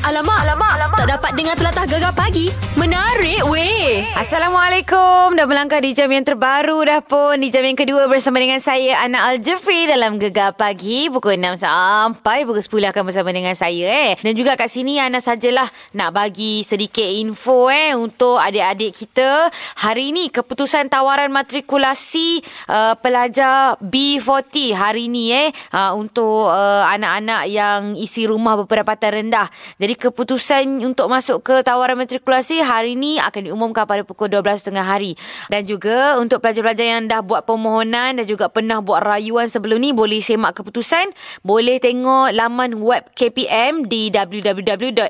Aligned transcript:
Alamak, 0.00 0.48
alamak, 0.48 0.72
alamak. 0.80 0.98
Tak 1.04 1.08
dapat 1.12 1.30
dengar 1.36 1.54
telatah 1.60 1.84
gegar 1.84 2.12
pagi. 2.16 2.48
Menarik 2.80 3.44
weh. 3.52 3.70
Assalamualaikum 4.20 5.32
Dah 5.34 5.48
melangkah 5.48 5.80
di 5.80 5.96
jam 5.96 6.06
yang 6.12 6.20
terbaru 6.20 6.84
dah 6.84 7.00
pun 7.00 7.40
Di 7.40 7.48
jam 7.48 7.64
yang 7.64 7.74
kedua 7.74 8.04
bersama 8.06 8.36
dengan 8.36 8.60
saya 8.60 9.00
Ana 9.00 9.32
Al-Jafri 9.32 9.88
Dalam 9.88 10.20
Gegar 10.20 10.52
Pagi 10.52 11.08
Pukul 11.08 11.40
6 11.40 11.64
sampai 11.64 12.44
pukul 12.44 12.60
10 12.60 12.92
akan 12.92 13.02
bersama 13.08 13.32
dengan 13.32 13.56
saya 13.56 13.88
eh 13.88 14.12
Dan 14.20 14.36
juga 14.36 14.60
kat 14.60 14.68
sini 14.68 15.00
Ana 15.00 15.24
sajalah 15.24 15.64
Nak 15.96 16.10
bagi 16.12 16.60
sedikit 16.60 17.08
info 17.08 17.72
eh 17.72 17.96
Untuk 17.96 18.36
adik-adik 18.36 18.92
kita 18.92 19.48
Hari 19.80 20.12
ini 20.12 20.28
keputusan 20.28 20.92
tawaran 20.92 21.32
matrikulasi 21.32 22.44
uh, 22.68 22.94
Pelajar 23.00 23.80
B40 23.80 24.76
Hari 24.76 25.08
ini 25.08 25.24
eh 25.32 25.48
uh, 25.72 25.96
Untuk 25.96 26.52
uh, 26.52 26.84
anak-anak 26.86 27.48
yang 27.48 27.96
isi 27.96 28.28
rumah 28.28 28.60
berpendapatan 28.60 29.24
rendah 29.24 29.48
Jadi 29.80 29.89
keputusan 29.96 30.82
untuk 30.82 31.08
masuk 31.08 31.40
ke 31.46 31.62
tawaran 31.62 31.96
matrikulasi 31.96 32.60
Hari 32.60 32.98
ini 32.98 33.16
akan 33.22 33.50
diumumkan 33.50 33.86
pada 33.86 34.02
pukul 34.04 34.28
12.30 34.28 34.76
hari. 34.82 35.14
Dan 35.48 35.64
juga 35.64 36.18
untuk 36.18 36.42
pelajar-pelajar 36.42 36.86
yang 36.86 37.08
dah 37.08 37.22
buat 37.22 37.46
permohonan 37.46 38.18
dan 38.18 38.26
juga 38.26 38.50
pernah 38.50 38.82
buat 38.82 39.00
rayuan 39.00 39.46
sebelum 39.48 39.78
ni 39.80 39.94
boleh 39.94 40.18
semak 40.20 40.58
keputusan. 40.58 41.14
Boleh 41.46 41.78
tengok 41.78 42.34
laman 42.34 42.82
web 42.82 43.08
KPM 43.14 43.86
di 43.86 44.10
www.moe.gov.my. 44.10 45.04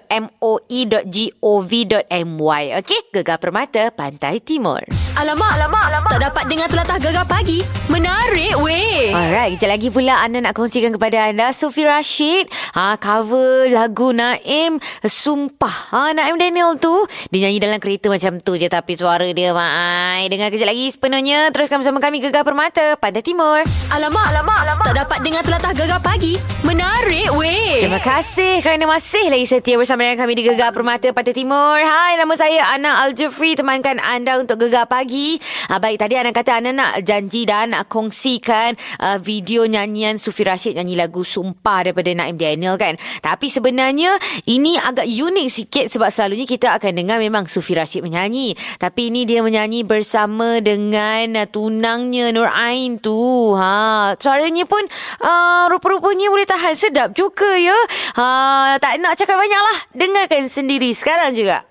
Okey, 2.78 3.00
Gegar 3.10 3.38
Permata 3.40 3.90
Pantai 3.90 4.38
Timur. 4.44 4.99
Alamak, 5.18 5.58
alamak, 5.58 5.84
alamak. 5.90 6.10
Tak 6.14 6.22
dapat 6.30 6.44
dengar 6.46 6.68
telatah 6.70 6.98
gegar 7.02 7.26
pagi. 7.26 7.66
Menarik 7.90 8.54
weh. 8.62 9.10
Alright, 9.10 9.58
kejap 9.58 9.74
lagi 9.74 9.88
pula 9.90 10.22
anda 10.22 10.38
nak 10.38 10.54
kongsikan 10.54 10.94
kepada 10.94 11.26
anda 11.26 11.50
Sufi 11.50 11.82
Rashid 11.82 12.46
ha, 12.78 12.94
cover 12.94 13.66
lagu 13.66 14.14
Naim 14.14 14.78
Sumpah. 15.02 15.90
Ha, 15.90 16.14
Naim 16.14 16.38
Daniel 16.38 16.78
tu 16.78 16.94
dia 17.34 17.50
nyanyi 17.50 17.58
dalam 17.58 17.82
kereta 17.82 18.06
macam 18.06 18.38
tu 18.38 18.54
je 18.54 18.70
tapi 18.70 18.94
suara 18.94 19.26
dia 19.26 19.50
mai. 19.50 20.30
Dengar 20.30 20.54
kejap 20.54 20.70
lagi 20.70 20.86
sepenuhnya 20.94 21.50
teruskan 21.50 21.82
bersama 21.82 21.98
kami 21.98 22.22
Gegar 22.22 22.46
Permata 22.46 22.94
Pantai 22.94 23.26
Timur. 23.26 23.66
Alamak, 23.90 24.30
alamak, 24.30 24.58
alamak. 24.62 24.86
Tak 24.86 24.96
dapat 25.02 25.18
dengar 25.26 25.42
telatah 25.42 25.72
gegar 25.74 25.98
pagi. 25.98 26.38
Menarik 26.62 27.34
weh. 27.34 27.82
Terima 27.82 27.98
kasih 27.98 28.62
kerana 28.62 28.86
masih 28.86 29.26
lagi 29.26 29.50
setia 29.50 29.74
bersama 29.74 30.06
dengan 30.06 30.22
kami 30.22 30.38
di 30.38 30.46
Gegar 30.46 30.70
Permata 30.70 31.10
Pantai 31.10 31.34
Timur. 31.34 31.82
Hai, 31.82 32.14
nama 32.14 32.34
saya 32.38 32.70
Ana 32.70 33.02
Al-Jufri. 33.08 33.58
Temankan 33.58 33.98
anda 33.98 34.38
untuk 34.38 34.62
Gegar 34.62 34.86
Pagi. 34.86 34.99
Ha, 35.00 35.80
baik, 35.80 35.96
tadi 35.96 36.14
Ana 36.20 36.34
kata 36.34 36.60
Ana 36.60 36.70
nak 36.76 36.92
janji 37.06 37.48
dan 37.48 37.72
nak 37.72 37.88
kongsikan 37.88 38.76
uh, 39.00 39.16
video 39.16 39.64
nyanyian 39.64 40.20
Sufi 40.20 40.44
Rashid 40.44 40.76
nyanyi 40.76 40.98
lagu 40.98 41.24
Sumpah 41.24 41.88
daripada 41.88 42.12
Naim 42.12 42.36
Daniel 42.36 42.76
kan. 42.76 43.00
Tapi 43.24 43.48
sebenarnya 43.48 44.20
ini 44.44 44.76
agak 44.76 45.08
unik 45.08 45.48
sikit 45.48 45.86
sebab 45.88 46.12
selalunya 46.12 46.44
kita 46.44 46.76
akan 46.76 46.92
dengar 47.00 47.16
memang 47.16 47.48
Sufi 47.48 47.72
Rashid 47.72 48.04
menyanyi. 48.04 48.52
Tapi 48.76 49.08
ini 49.08 49.24
dia 49.24 49.40
menyanyi 49.40 49.86
bersama 49.86 50.60
dengan 50.60 51.40
uh, 51.40 51.48
tunangnya 51.48 52.34
Nur 52.34 52.50
Ain 52.50 53.00
tu. 53.00 53.56
Ha, 53.56 54.18
suaranya 54.20 54.68
pun 54.68 54.84
uh, 55.24 55.64
rupa-rupanya 55.72 56.28
boleh 56.28 56.44
tahan 56.44 56.76
sedap 56.76 57.16
juga 57.16 57.56
ya. 57.56 57.78
Ha, 58.20 58.76
tak 58.76 59.00
nak 59.00 59.16
cakap 59.16 59.38
banyak 59.38 59.62
lah. 59.64 59.78
Dengarkan 59.96 60.44
sendiri 60.50 60.92
sekarang 60.92 61.32
juga. 61.32 61.64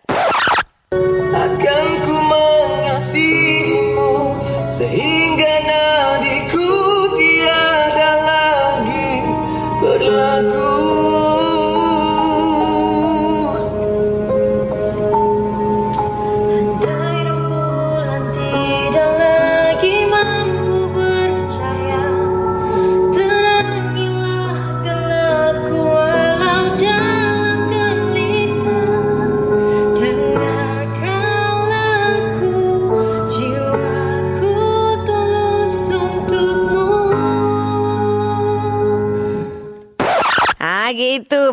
Akan 1.30 1.86
ku 2.02 2.18
mengasihimu 3.10 4.36
Sehingga 4.70 5.54
nadiku 5.66 6.39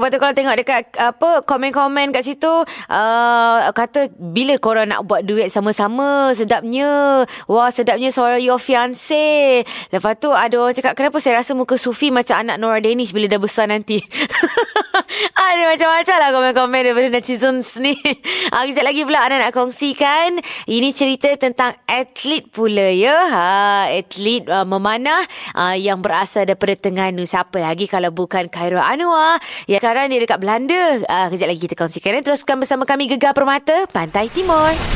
Lepas 0.07 0.15
tu 0.15 0.23
kalau 0.23 0.39
tengok 0.39 0.57
dekat 0.63 0.83
apa 1.03 1.43
komen-komen 1.43 2.15
kat 2.15 2.23
situ 2.23 2.47
uh, 2.47 3.59
kata 3.75 4.07
bila 4.15 4.55
korang 4.63 4.87
nak 4.87 5.03
buat 5.03 5.27
duet 5.27 5.51
sama-sama 5.51 6.31
sedapnya. 6.31 7.27
Wah 7.51 7.75
sedapnya 7.75 8.15
suara 8.15 8.39
your 8.39 8.63
fiance. 8.63 9.67
Lepas 9.91 10.15
tu 10.23 10.31
ada 10.31 10.63
orang 10.63 10.79
cakap 10.79 10.95
kenapa 10.95 11.19
saya 11.19 11.43
rasa 11.43 11.59
muka 11.59 11.75
Sufi 11.75 12.15
macam 12.15 12.39
anak 12.39 12.55
Nora 12.63 12.79
Danish 12.79 13.11
bila 13.11 13.27
dah 13.27 13.43
besar 13.43 13.67
nanti. 13.67 13.99
ada 15.51 15.63
macam-macam 15.69 16.17
lah 16.19 16.29
komen-komen 16.33 16.81
daripada 16.87 17.09
netizens 17.11 17.79
ni. 17.81 17.95
Ah, 18.47 18.63
kejap 18.63 18.87
lagi 18.87 19.03
pula 19.03 19.27
Ana 19.27 19.43
nak 19.43 19.53
kongsikan. 19.53 20.39
Ini 20.71 20.89
cerita 20.95 21.29
tentang 21.35 21.75
atlet 21.85 22.47
pula 22.49 22.89
ya. 22.95 23.27
Ha, 23.27 23.47
atlet 23.91 24.47
uh, 24.47 24.63
memanah 24.63 25.27
uh, 25.53 25.75
yang 25.75 25.99
berasal 25.99 26.47
daripada 26.47 26.79
Terengganu. 26.79 27.27
Siapa 27.27 27.59
lagi 27.59 27.91
kalau 27.91 28.15
bukan 28.15 28.47
Khairul 28.47 28.81
Anwar. 28.81 29.43
Ya, 29.67 29.83
sekarang 29.83 30.15
dia 30.15 30.23
dekat 30.23 30.39
Belanda. 30.41 31.03
Uh, 31.05 31.27
kejap 31.35 31.53
lagi 31.53 31.61
kita 31.69 31.75
kongsikan. 31.75 32.23
Teruskan 32.23 32.57
bersama 32.63 32.87
kami 32.87 33.11
Gegar 33.11 33.35
Permata 33.35 33.85
Pantai 33.91 34.31
Timur. 34.31 34.96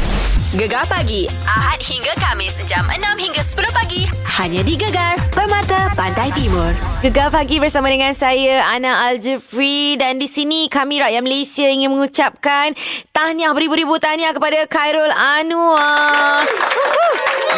Gegar 0.51 0.83
pagi. 0.91 1.31
Ahad 1.47 1.79
hingga 1.79 2.11
Kamis. 2.19 2.59
Jam 2.67 2.83
6 2.83 2.99
hingga 3.23 3.39
10 3.39 3.71
pagi. 3.71 4.11
Hanya 4.35 4.67
di 4.67 4.75
Gegar. 4.75 5.15
Permata 5.31 5.95
Pantai 5.95 6.35
Timur. 6.35 6.75
Gegar 7.07 7.31
pagi 7.31 7.63
bersama 7.63 7.87
dengan 7.87 8.11
saya 8.11 8.67
Ana 8.67 8.99
Al-Jafri 9.15 9.95
dan 9.95 10.19
di 10.19 10.27
sini 10.27 10.67
kami 10.67 10.99
rakyat 10.99 11.23
Malaysia 11.23 11.71
ingin 11.71 11.95
mengucapkan 11.95 12.75
tahniah 13.15 13.55
beribu-ribu 13.55 13.95
tahniah 14.03 14.35
kepada 14.35 14.67
Khairul 14.67 15.15
Anwar. 15.15 16.43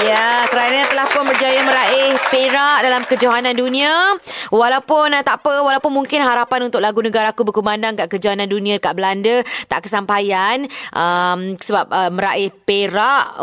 Ya, 0.03 0.49
kerana 0.51 0.89
telah 0.89 1.07
pun 1.07 1.23
berjaya 1.29 1.63
meraih 1.63 2.19
perak 2.33 2.79
dalam 2.83 3.03
kejohanan 3.07 3.55
dunia. 3.55 4.19
Walaupun 4.51 5.15
uh, 5.15 5.23
tak 5.23 5.45
apa, 5.45 5.63
walaupun 5.63 5.95
mungkin 5.95 6.25
harapan 6.25 6.67
untuk 6.67 6.83
lagu 6.83 6.99
negaraku 6.99 7.47
berkumandang 7.47 7.95
kat 7.95 8.11
kejohanan 8.11 8.51
dunia 8.51 8.83
kat 8.83 8.99
Belanda 8.99 9.47
tak 9.71 9.87
kesampaian 9.87 10.67
um, 10.91 11.55
sebab 11.55 11.87
uh, 11.93 12.11
meraih 12.11 12.51
perak 12.51 12.82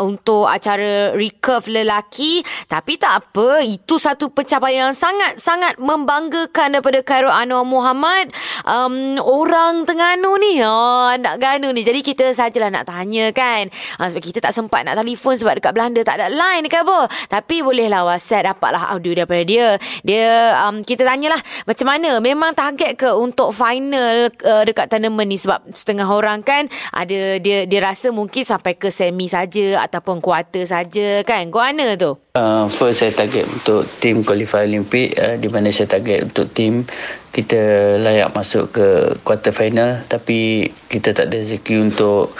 untuk 0.02 0.50
acara 0.50 1.14
recurve 1.14 1.80
lelaki. 1.80 2.42
Tapi 2.66 2.98
tak 2.98 3.12
apa, 3.24 3.62
itu 3.64 3.96
satu 3.96 4.34
pencapaian 4.34 4.90
yang 4.90 4.94
sangat-sangat 4.96 5.78
membanggakan 5.78 6.76
daripada 6.76 7.00
Khairul 7.06 7.32
Anwar 7.32 7.64
Muhammad. 7.64 8.34
Um, 8.66 9.16
orang 9.22 9.86
Terengganu 9.86 10.36
ni, 10.42 10.60
oh, 10.64 11.08
anak 11.08 11.38
Ganu 11.40 11.70
ni. 11.70 11.86
Jadi 11.86 12.00
kita 12.02 12.34
sajalah 12.34 12.72
nak 12.72 12.90
tanya 12.90 13.30
kan. 13.30 13.70
Uh, 13.96 14.08
sebab 14.10 14.22
kita 14.24 14.38
tak 14.42 14.52
sempat 14.56 14.82
nak 14.82 14.98
telefon 14.98 15.38
sebab 15.38 15.56
dekat 15.56 15.72
Belanda 15.72 16.00
tak 16.02 16.18
ada 16.18 16.28
line 16.32 16.66
dekat 16.66 16.82
apa. 16.82 17.06
Tapi 17.30 17.62
bolehlah 17.62 18.02
WhatsApp 18.02 18.50
dapatlah 18.50 18.90
audio 18.90 19.14
daripada 19.14 19.42
dia. 19.46 19.66
Dia 20.02 20.58
um, 20.66 20.82
kita 20.82 21.06
tanyalah 21.06 21.38
macam 21.64 21.86
mana 21.86 22.10
memang 22.18 22.50
target 22.52 22.98
ke 22.98 23.08
untuk 23.14 23.54
final 23.54 24.28
uh, 24.42 24.64
dekat 24.66 24.90
tournament 24.90 25.28
ni 25.30 25.38
sebab 25.38 25.62
setengah 25.70 26.08
orang 26.10 26.42
kan 26.42 26.66
ada 26.90 27.38
dia 27.38 27.64
dia 27.64 27.80
rasa 27.80 28.10
mungkin 28.10 28.42
sampai 28.42 28.74
ke 28.74 28.90
semi 28.90 29.29
saja 29.30 29.86
ataupun 29.86 30.18
quarter 30.18 30.66
saja 30.66 31.22
kan. 31.22 31.46
Kau 31.54 31.62
mana 31.62 31.94
tu? 31.94 32.18
Uh, 32.34 32.66
first 32.66 33.06
saya 33.06 33.14
target 33.14 33.46
untuk 33.46 33.86
tim 34.02 34.26
qualify 34.26 34.66
Olimpik 34.66 35.14
uh, 35.14 35.38
di 35.38 35.46
mana 35.46 35.70
saya 35.70 35.86
target 35.86 36.26
untuk 36.26 36.50
tim 36.50 36.82
kita 37.30 37.94
layak 38.02 38.34
masuk 38.34 38.74
ke 38.74 39.14
quarter 39.22 39.54
final 39.54 40.02
tapi 40.10 40.66
kita 40.90 41.14
tak 41.14 41.30
ada 41.30 41.38
rezeki 41.38 41.78
untuk 41.78 42.34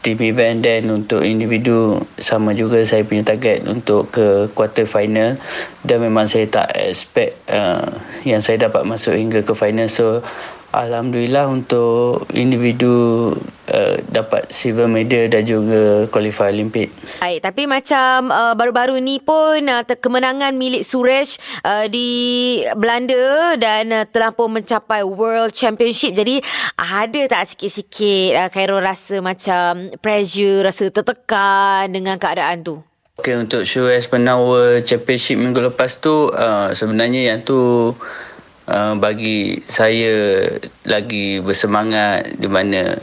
team 0.00 0.16
event 0.24 0.64
dan 0.64 0.88
untuk 0.88 1.20
individu 1.20 2.00
sama 2.16 2.56
juga 2.56 2.80
saya 2.88 3.04
punya 3.04 3.20
target 3.20 3.68
untuk 3.68 4.08
ke 4.08 4.48
quarter 4.56 4.88
final 4.88 5.36
dan 5.84 5.98
memang 6.00 6.24
saya 6.24 6.48
tak 6.48 6.72
expect 6.72 7.36
uh, 7.52 8.00
yang 8.24 8.40
saya 8.40 8.64
dapat 8.64 8.88
masuk 8.88 9.12
hingga 9.12 9.44
ke 9.44 9.52
final 9.52 9.88
so 9.92 10.24
Alhamdulillah 10.70 11.50
untuk 11.50 12.30
individu 12.30 13.34
uh, 13.74 13.94
dapat 14.06 14.46
silver 14.54 14.86
medal 14.86 15.26
dan 15.26 15.42
juga 15.42 16.06
qualify 16.14 16.54
Olimpik. 16.54 16.94
Baik, 17.18 17.42
tapi 17.42 17.66
macam 17.66 18.30
uh, 18.30 18.54
baru-baru 18.54 19.02
ni 19.02 19.18
pun 19.18 19.66
uh, 19.66 19.82
kemenangan 19.82 20.54
milik 20.54 20.86
Suresh 20.86 21.42
uh, 21.66 21.90
di 21.90 22.08
Belanda 22.78 23.58
dan 23.58 23.90
uh, 23.90 24.06
telah 24.06 24.30
pun 24.30 24.62
mencapai 24.62 25.02
World 25.02 25.50
Championship. 25.50 26.14
Jadi 26.14 26.38
ada 26.78 27.20
tak 27.26 27.50
sikit-sikit 27.50 28.30
uh, 28.38 28.48
Khairul 28.54 28.78
rasa 28.78 29.18
macam 29.18 29.90
pressure, 29.98 30.62
rasa 30.62 30.86
tertekan 30.86 31.90
dengan 31.90 32.14
keadaan 32.14 32.62
tu? 32.62 32.78
Okay, 33.20 33.36
untuk 33.36 33.68
Suresh 33.68 34.08
menang 34.08 34.46
World 34.48 34.86
Championship 34.88 35.36
minggu 35.36 35.60
lepas 35.60 35.98
tu 36.00 36.32
uh, 36.32 36.72
sebenarnya 36.72 37.34
yang 37.34 37.44
tu 37.44 37.92
uh, 38.70 38.94
bagi 38.96 39.58
saya 39.66 40.46
lagi 40.86 41.42
bersemangat 41.42 42.38
di 42.38 42.46
mana 42.46 42.94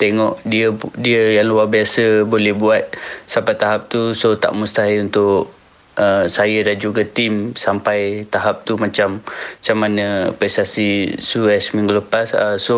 tengok 0.00 0.42
dia 0.42 0.74
dia 0.98 1.38
yang 1.38 1.52
luar 1.52 1.70
biasa 1.70 2.26
boleh 2.26 2.56
buat 2.56 2.82
sampai 3.28 3.54
tahap 3.54 3.92
tu. 3.92 4.16
So 4.16 4.34
tak 4.34 4.56
mustahil 4.56 5.06
untuk 5.06 5.52
uh, 6.00 6.24
saya 6.26 6.64
dan 6.64 6.80
juga 6.80 7.04
tim 7.04 7.52
sampai 7.54 8.26
tahap 8.32 8.64
tu 8.64 8.80
macam 8.80 9.22
macam 9.60 9.76
mana 9.78 10.32
prestasi 10.34 11.20
Suez 11.20 11.70
minggu 11.76 12.02
lepas. 12.02 12.34
Uh, 12.34 12.56
so 12.58 12.76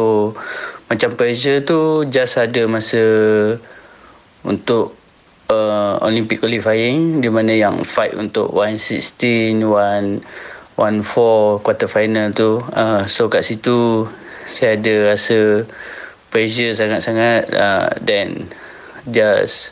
macam 0.93 1.17
pressure 1.17 1.65
tu 1.65 2.05
just 2.13 2.37
ada 2.37 2.69
masa 2.69 3.01
untuk 4.45 4.93
uh, 5.49 5.97
Olympic 6.05 6.45
qualifying 6.45 7.25
di 7.25 7.33
mana 7.33 7.57
yang 7.57 7.81
fight 7.89 8.13
untuk 8.13 8.53
116 8.53 9.65
1 9.65 10.54
1-4 10.77 11.63
quarter 11.63 11.89
final 11.91 12.35
tu. 12.35 12.59
Uh, 12.75 13.07
so 13.07 13.31
kat 13.31 13.47
situ 13.47 14.09
saya 14.45 14.75
ada 14.75 15.15
rasa 15.15 15.69
pressure 16.29 16.75
sangat-sangat 16.75 17.51
uh, 17.55 17.89
then 18.03 18.51
just 19.09 19.71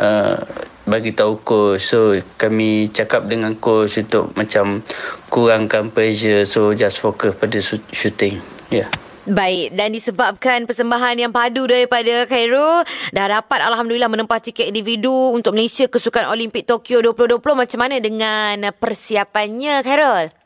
uh, 0.00 0.42
bagi 0.84 1.14
tahu 1.14 1.38
coach. 1.46 1.86
So 1.86 2.18
kami 2.36 2.90
cakap 2.90 3.30
dengan 3.30 3.54
coach 3.56 4.00
untuk 4.00 4.34
macam 4.34 4.82
kurangkan 5.30 5.94
pressure. 5.94 6.42
So 6.48 6.74
just 6.74 6.98
fokus 6.98 7.36
pada 7.38 7.58
shoot- 7.62 7.92
shooting. 7.94 8.42
Yeah 8.72 9.03
Baik, 9.24 9.72
dan 9.72 9.88
disebabkan 9.88 10.68
persembahan 10.68 11.16
yang 11.16 11.32
padu 11.32 11.64
daripada 11.64 12.28
Khairul, 12.28 12.84
dah 13.16 13.26
dapat 13.40 13.60
Alhamdulillah 13.64 14.12
menempah 14.12 14.36
tiket 14.36 14.68
individu 14.68 15.32
untuk 15.32 15.56
Malaysia 15.56 15.88
Kesukaan 15.88 16.28
Olimpik 16.28 16.68
Tokyo 16.68 17.00
2020. 17.00 17.40
Macam 17.56 17.78
mana 17.80 17.96
dengan 18.04 18.68
persiapannya, 18.76 19.80
Khairul? 19.80 20.44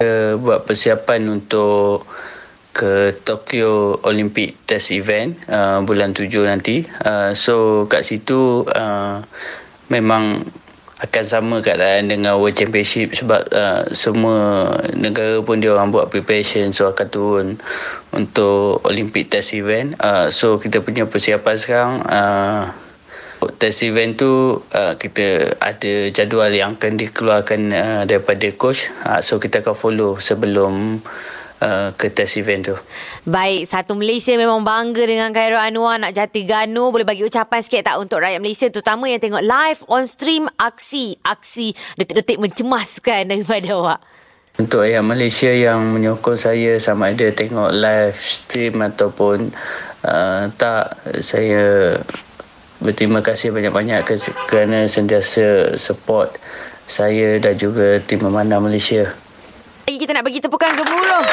uh, 0.00 0.32
buat 0.40 0.64
persiapan 0.64 1.20
untuk 1.30 2.04
ke 2.76 3.16
Tokyo 3.24 4.04
Olympic 4.04 4.68
Test 4.68 4.92
Event 4.92 5.40
uh, 5.48 5.80
bulan 5.80 6.12
7 6.12 6.28
nanti. 6.44 6.84
Uh, 7.00 7.32
so 7.32 7.86
kat 7.88 8.04
situ 8.04 8.68
uh, 8.68 9.24
memang 9.88 10.44
akan 10.96 11.24
sama 11.28 11.56
keadaan 11.60 12.08
dengan 12.08 12.40
World 12.40 12.56
Championship 12.56 13.12
sebab 13.12 13.52
uh, 13.52 13.84
semua 13.92 14.64
negara 14.96 15.44
pun 15.44 15.60
dia 15.60 15.76
orang 15.76 15.92
buat 15.92 16.08
preparation 16.08 16.72
so 16.72 16.88
akan 16.88 17.08
turun 17.12 17.48
untuk 18.16 18.80
Olympic 18.88 19.28
Test 19.28 19.52
Event. 19.52 19.92
Uh, 20.00 20.32
so 20.32 20.56
kita 20.56 20.80
punya 20.80 21.04
persiapan 21.04 21.56
sekarang 21.60 21.92
uh, 22.08 22.72
test 23.60 23.84
event 23.84 24.16
tu 24.16 24.58
uh, 24.58 24.94
kita 24.98 25.56
ada 25.60 26.10
jadual 26.10 26.50
yang 26.50 26.74
akan 26.80 26.98
dikeluarkan 26.98 27.60
uh, 27.70 28.02
daripada 28.08 28.48
coach 28.56 28.90
uh, 29.04 29.20
so 29.20 29.38
kita 29.38 29.62
akan 29.62 29.76
follow 29.76 30.12
sebelum 30.18 31.00
uh, 31.66 31.88
ke 31.98 32.14
test 32.14 32.38
event 32.38 32.62
tu 32.62 32.76
Baik, 33.26 33.66
satu 33.66 33.98
Malaysia 33.98 34.38
memang 34.38 34.62
bangga 34.62 35.02
dengan 35.02 35.34
Khairul 35.34 35.58
Anwar 35.58 35.98
nak 35.98 36.14
jati 36.14 36.46
ganu. 36.46 36.94
Boleh 36.94 37.02
bagi 37.02 37.26
ucapan 37.26 37.58
sikit 37.58 37.90
tak 37.90 37.98
untuk 37.98 38.22
rakyat 38.22 38.38
Malaysia 38.38 38.70
terutama 38.70 39.10
yang 39.10 39.18
tengok 39.18 39.42
live 39.42 39.80
on 39.90 40.06
stream 40.06 40.46
aksi. 40.54 41.18
Aksi 41.26 41.74
detik-detik 41.98 42.38
mencemaskan 42.38 43.26
daripada 43.34 43.74
awak. 43.74 44.00
untuk 44.56 44.86
yang 44.86 45.04
Malaysia 45.04 45.50
yang 45.50 45.92
menyokong 45.92 46.38
saya 46.38 46.78
sama 46.78 47.10
ada 47.12 47.28
tengok 47.28 47.74
live 47.74 48.16
stream 48.16 48.80
ataupun 48.80 49.50
uh, 50.06 50.48
tak 50.54 50.96
saya 51.20 51.98
berterima 52.80 53.20
kasih 53.20 53.52
banyak-banyak 53.52 54.00
ke- 54.06 54.32
kerana 54.48 54.86
sentiasa 54.88 55.76
support 55.76 56.38
saya 56.86 57.42
dan 57.42 57.58
juga 57.58 57.98
tim 58.00 58.22
memanah 58.22 58.62
Malaysia 58.62 59.10
Lagi 59.86 60.02
kita 60.02 60.18
nak 60.18 60.26
bagi 60.26 60.42
tepukan 60.42 60.74
gemuruh 60.74 61.26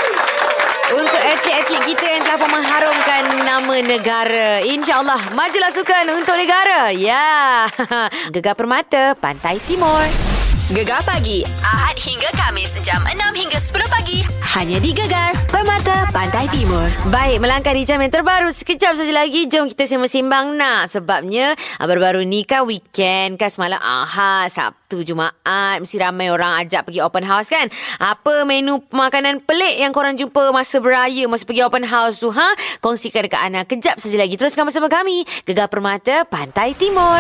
untuk 0.94 1.22
atlet-atlet 1.26 1.90
kita 1.90 2.06
yang 2.06 2.22
telah 2.22 2.46
mengharumkan 2.46 3.24
nama 3.42 3.76
negara. 3.82 4.62
InsyaAllah, 4.62 5.34
majulah 5.34 5.74
sukan 5.74 6.14
untuk 6.14 6.38
negara. 6.38 6.94
Ya. 6.94 7.66
Gegar 8.34 8.54
Permata, 8.54 9.18
Pantai 9.18 9.58
Timur. 9.66 10.33
Gegar 10.72 11.04
pagi 11.04 11.44
Ahad 11.60 12.00
hingga 12.00 12.32
Kamis 12.40 12.80
jam 12.88 13.04
6 13.04 13.20
hingga 13.36 13.60
10 13.60 13.84
pagi 13.92 14.24
hanya 14.56 14.80
di 14.80 14.96
Gegar 14.96 15.36
Permata 15.52 16.08
Pantai 16.16 16.48
Timur. 16.48 16.88
Baik, 17.12 17.44
melangkah 17.44 17.76
di 17.76 17.84
jam 17.84 18.00
yang 18.00 18.14
terbaru. 18.14 18.48
Sekejap 18.48 18.96
saja 18.96 19.12
lagi, 19.12 19.50
jom 19.52 19.68
kita 19.68 19.90
sembang-sembang 19.90 20.56
nak. 20.56 20.88
Sebabnya, 20.88 21.58
baru-baru 21.82 22.22
ni 22.24 22.46
kan 22.46 22.64
weekend 22.64 23.42
kan 23.42 23.50
semalam 23.50 23.82
Ahad, 23.82 24.54
Sabtu, 24.54 25.02
Jumaat. 25.02 25.82
Mesti 25.82 25.98
ramai 25.98 26.30
orang 26.30 26.62
ajak 26.64 26.86
pergi 26.86 27.02
open 27.02 27.26
house 27.26 27.50
kan. 27.50 27.66
Apa 27.98 28.46
menu 28.46 28.86
makanan 28.94 29.42
pelik 29.42 29.82
yang 29.82 29.90
korang 29.90 30.16
jumpa 30.16 30.54
masa 30.54 30.78
beraya, 30.78 31.26
masa 31.26 31.44
pergi 31.50 31.66
open 31.66 31.84
house 31.84 32.22
tu, 32.22 32.30
ha? 32.30 32.54
Kongsikan 32.78 33.26
dekat 33.26 33.42
Ana. 33.42 33.66
Kejap 33.66 33.98
saja 33.98 34.22
lagi. 34.22 34.38
Teruskan 34.38 34.70
bersama 34.70 34.86
kami. 34.86 35.26
Gegar 35.50 35.66
Permata, 35.66 36.30
Pantai 36.30 36.78
Timur. 36.78 37.20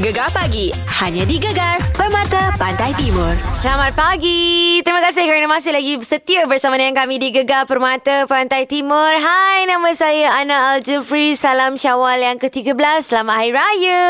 Gegar 0.00 0.32
pagi 0.32 0.72
hanya 1.02 1.28
di 1.28 1.36
Gegar 1.36 1.87
Permata 2.08 2.56
Pantai 2.56 2.96
Timur. 2.96 3.36
Selamat 3.52 3.92
pagi. 3.92 4.80
Terima 4.80 5.04
kasih 5.04 5.28
kerana 5.28 5.44
masih 5.44 5.76
lagi 5.76 6.00
setia 6.00 6.48
bersama 6.48 6.80
dengan 6.80 6.96
kami 6.96 7.20
di 7.20 7.28
Gegar 7.28 7.68
Permata 7.68 8.24
Pantai 8.24 8.64
Timur. 8.64 9.12
Hai, 9.12 9.68
nama 9.68 9.92
saya 9.92 10.32
Ana 10.40 10.72
Al-Jufri. 10.72 11.36
Salam 11.36 11.76
Syawal 11.76 12.24
yang 12.24 12.40
ke-13. 12.40 13.12
Selamat 13.12 13.44
Hari 13.44 13.52
Raya. 13.52 14.04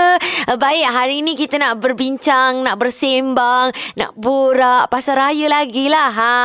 Eh, 0.46 0.54
Baik, 0.54 0.86
hari 0.86 1.26
ini 1.26 1.34
kita 1.34 1.58
nak 1.58 1.82
berbincang, 1.82 2.62
nak 2.62 2.78
bersembang, 2.78 3.74
nak 3.98 4.14
borak 4.14 4.86
pasal 4.94 5.18
raya 5.18 5.50
lagi 5.50 5.90
lah. 5.90 6.14
Ha. 6.14 6.38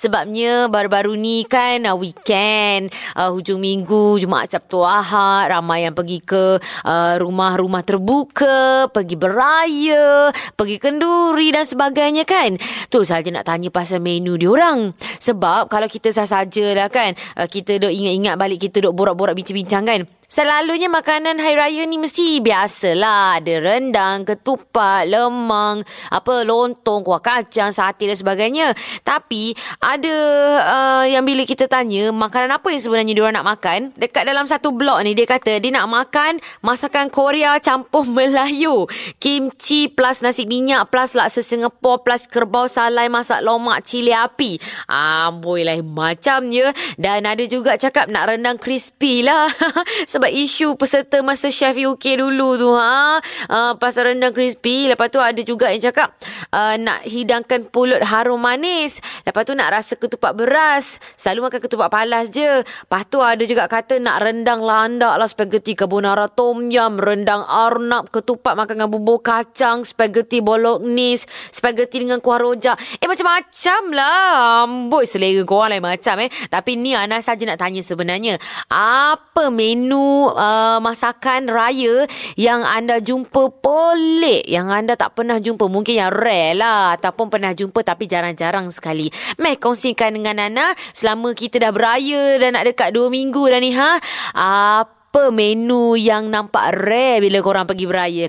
Sebabnya 0.00 0.72
baru-baru 0.72 1.20
ni 1.20 1.44
kan 1.44 1.84
uh, 1.84 2.00
weekend, 2.00 2.88
uh, 3.12 3.28
hujung 3.28 3.60
minggu, 3.60 4.16
Jumaat 4.24 4.56
Sabtu 4.56 4.80
Ahad, 4.80 5.52
ramai 5.52 5.84
yang 5.84 5.92
pergi 5.92 6.24
ke 6.24 6.56
uh, 6.88 7.14
rumah-rumah 7.20 7.84
terbuka, 7.84 8.88
pergi 8.88 9.20
beraya, 9.20 10.32
pergi 10.56 10.93
kenduri 10.94 11.50
dan 11.50 11.66
sebagainya 11.66 12.22
kan. 12.22 12.54
Tu 12.86 13.02
saja 13.02 13.26
nak 13.34 13.50
tanya 13.50 13.74
pasal 13.74 13.98
menu 13.98 14.38
diorang. 14.38 14.94
Sebab 15.18 15.66
kalau 15.66 15.90
kita 15.90 16.14
sah-saja 16.14 16.70
lah 16.78 16.86
kan, 16.86 17.18
uh, 17.34 17.50
kita 17.50 17.82
duk 17.82 17.90
ingat-ingat 17.90 18.38
balik 18.38 18.62
kita 18.62 18.78
duk 18.78 18.94
borak-borak 18.94 19.34
bincang-bincang 19.34 19.82
kan. 19.82 20.00
Selalunya 20.34 20.90
makanan 20.90 21.38
hari 21.38 21.54
raya 21.54 21.82
ni 21.86 21.94
mesti 21.94 22.42
biasalah. 22.42 23.38
Ada 23.38 23.54
rendang, 23.62 24.26
ketupat, 24.26 25.06
lemang, 25.06 25.86
apa 26.10 26.42
lontong, 26.42 27.06
kuah 27.06 27.22
kacang, 27.22 27.70
sate 27.70 28.10
dan 28.10 28.18
sebagainya. 28.18 28.74
Tapi 29.06 29.54
ada 29.78 30.16
uh, 30.58 31.04
yang 31.06 31.22
bila 31.22 31.46
kita 31.46 31.70
tanya 31.70 32.10
makanan 32.10 32.50
apa 32.50 32.66
yang 32.66 32.82
sebenarnya 32.82 33.14
diorang 33.14 33.38
nak 33.38 33.46
makan, 33.46 33.94
dekat 33.94 34.26
dalam 34.26 34.42
satu 34.50 34.74
blog 34.74 35.06
ni 35.06 35.14
dia 35.14 35.22
kata 35.22 35.62
dia 35.62 35.70
nak 35.70 35.86
makan 35.86 36.42
masakan 36.66 37.14
Korea 37.14 37.62
campur 37.62 38.02
Melayu. 38.18 38.90
Kimchi 39.22 39.86
plus 39.86 40.18
nasi 40.18 40.50
minyak 40.50 40.90
plus 40.90 41.14
laksa 41.14 41.46
Singapore 41.46 42.02
plus 42.02 42.26
kerbau 42.26 42.66
salai 42.66 43.06
masak 43.06 43.38
lomak 43.38 43.86
cili 43.86 44.10
api. 44.10 44.58
Amboi 44.90 45.62
lah 45.62 45.78
macamnya. 45.78 46.74
Dan 46.98 47.22
ada 47.22 47.46
juga 47.46 47.78
cakap 47.78 48.10
nak 48.10 48.34
rendang 48.34 48.58
crispy 48.58 49.22
lah. 49.22 49.46
Sebab 50.10 50.23
isu 50.30 50.78
peserta 50.78 51.20
Masterchef 51.20 51.74
UK 51.74 52.22
dulu 52.22 52.54
tu 52.54 52.70
ha. 52.72 53.18
Uh, 53.50 53.72
pasal 53.76 54.14
rendang 54.14 54.30
crispy. 54.30 54.86
Lepas 54.86 55.10
tu 55.10 55.18
ada 55.18 55.40
juga 55.42 55.68
yang 55.68 55.90
cakap 55.90 56.14
uh, 56.54 56.78
nak 56.78 57.02
hidangkan 57.04 57.66
pulut 57.68 58.00
harum 58.04 58.40
manis. 58.40 59.02
Lepas 59.26 59.42
tu 59.44 59.52
nak 59.52 59.74
rasa 59.74 59.98
ketupat 59.98 60.32
beras. 60.38 61.02
Selalu 61.18 61.50
makan 61.50 61.60
ketupat 61.60 61.88
palas 61.90 62.30
je. 62.30 62.62
Lepas 62.62 63.02
tu 63.10 63.18
ada 63.20 63.42
juga 63.42 63.66
kata 63.66 63.98
nak 63.98 64.22
rendang 64.22 64.62
landak 64.62 65.14
lah. 65.18 65.26
Spaghetti 65.26 65.74
carbonara 65.74 66.30
tom 66.30 66.70
yum. 66.70 66.96
Rendang 66.96 67.42
arnab. 67.44 68.08
Ketupat 68.14 68.54
makan 68.54 68.84
dengan 68.84 68.90
bubur 68.90 69.20
kacang. 69.20 69.82
Spaghetti 69.82 70.38
bolognese. 70.38 71.26
Spaghetti 71.50 72.06
dengan 72.06 72.22
kuah 72.22 72.38
rojak. 72.38 72.76
Eh 73.02 73.08
macam-macam 73.10 73.82
lah. 73.90 74.64
Amboi 74.64 75.04
selera 75.04 75.42
korang 75.42 75.74
lain 75.74 75.82
macam 75.82 76.22
eh. 76.22 76.30
Tapi 76.48 76.78
ni 76.78 76.94
Ana 76.94 77.18
saja 77.18 77.42
nak 77.48 77.58
tanya 77.58 77.82
sebenarnya. 77.82 78.38
Apa 78.70 79.50
menu 79.50 80.13
uh, 80.32 80.78
masakan 80.78 81.50
raya 81.50 82.06
yang 82.38 82.62
anda 82.62 83.02
jumpa 83.02 83.60
pelik. 83.60 84.46
Yang 84.48 84.68
anda 84.70 84.94
tak 84.94 85.18
pernah 85.18 85.42
jumpa. 85.42 85.68
Mungkin 85.68 85.94
yang 86.00 86.12
rare 86.12 86.56
lah. 86.56 86.96
Ataupun 86.96 87.30
pernah 87.30 87.52
jumpa 87.52 87.82
tapi 87.82 88.06
jarang-jarang 88.06 88.70
sekali. 88.70 89.10
Meh 89.42 89.58
kongsikan 89.58 90.14
dengan 90.14 90.38
Ana. 90.40 90.74
Selama 90.94 91.34
kita 91.34 91.58
dah 91.60 91.72
beraya 91.74 92.38
dan 92.38 92.54
nak 92.54 92.70
dekat 92.70 92.94
2 92.94 93.10
minggu 93.10 93.42
dah 93.50 93.60
ni 93.60 93.74
ha. 93.74 93.98
Apa 94.34 95.30
menu 95.30 95.94
yang 95.94 96.26
nampak 96.26 96.74
rare 96.74 97.22
bila 97.22 97.38
korang 97.38 97.70
pergi 97.70 97.86
beraya? 97.86 98.26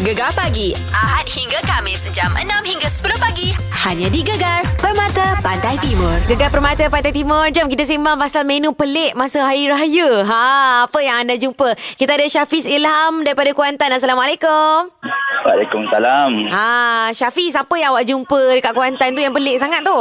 Gegar 0.00 0.32
pagi 0.32 0.72
Ahad 0.96 1.28
hingga 1.28 1.60
Kamis 1.60 2.08
jam 2.16 2.32
6 2.32 2.48
hingga 2.64 2.88
10 2.88 3.20
pagi. 3.20 3.52
Hanya 3.84 4.08
di 4.08 4.24
Gegar 4.24 4.64
Permata 4.80 5.36
Pantai 5.44 5.76
Timur. 5.76 6.16
Gegar 6.24 6.48
Permata 6.48 6.88
Pantai 6.88 7.12
Timur. 7.12 7.44
Jom 7.52 7.68
kita 7.68 7.84
sembang 7.84 8.16
pasal 8.16 8.48
menu 8.48 8.72
pelik 8.72 9.12
Masa 9.12 9.44
Hari 9.44 9.68
Raya. 9.68 10.24
Ha, 10.24 10.44
Apa 10.88 11.04
yang 11.04 11.28
anda 11.28 11.36
jumpa? 11.36 11.76
Kita 12.00 12.16
ada 12.16 12.24
Syafiz 12.32 12.64
Ilham 12.64 13.28
Daripada 13.28 13.52
Kuantan. 13.52 13.92
Assalamualaikum. 13.92 14.88
Waalaikumsalam. 15.44 16.48
Ha, 16.48 17.12
Syafiz 17.12 17.52
apa 17.52 17.76
yang 17.76 17.92
awak 17.92 18.08
jumpa 18.08 18.56
Dekat 18.56 18.72
Kuantan 18.72 19.12
tu 19.12 19.20
Yang 19.20 19.36
pelik 19.36 19.56
sangat 19.60 19.84
tu? 19.84 20.00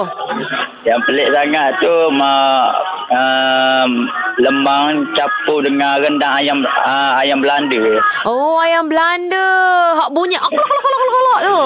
Yang 0.88 1.00
pelik 1.12 1.28
sangat 1.36 1.76
tu 1.84 1.92
mak 2.16 2.72
um, 3.12 3.92
lemang 4.40 5.04
campur 5.18 5.60
dengan 5.66 6.00
rendang 6.00 6.34
ayam 6.34 6.58
uh, 6.64 7.20
ayam 7.20 7.44
Belanda. 7.44 8.00
Oh 8.24 8.62
ayam 8.62 8.88
Belanda 8.88 9.50
Hak 9.96 10.10
bunyi 10.14 10.38
kolok 10.38 10.54
kolok 10.54 10.82
kolok 10.82 11.10
kolok 11.14 11.40
tu 11.40 11.58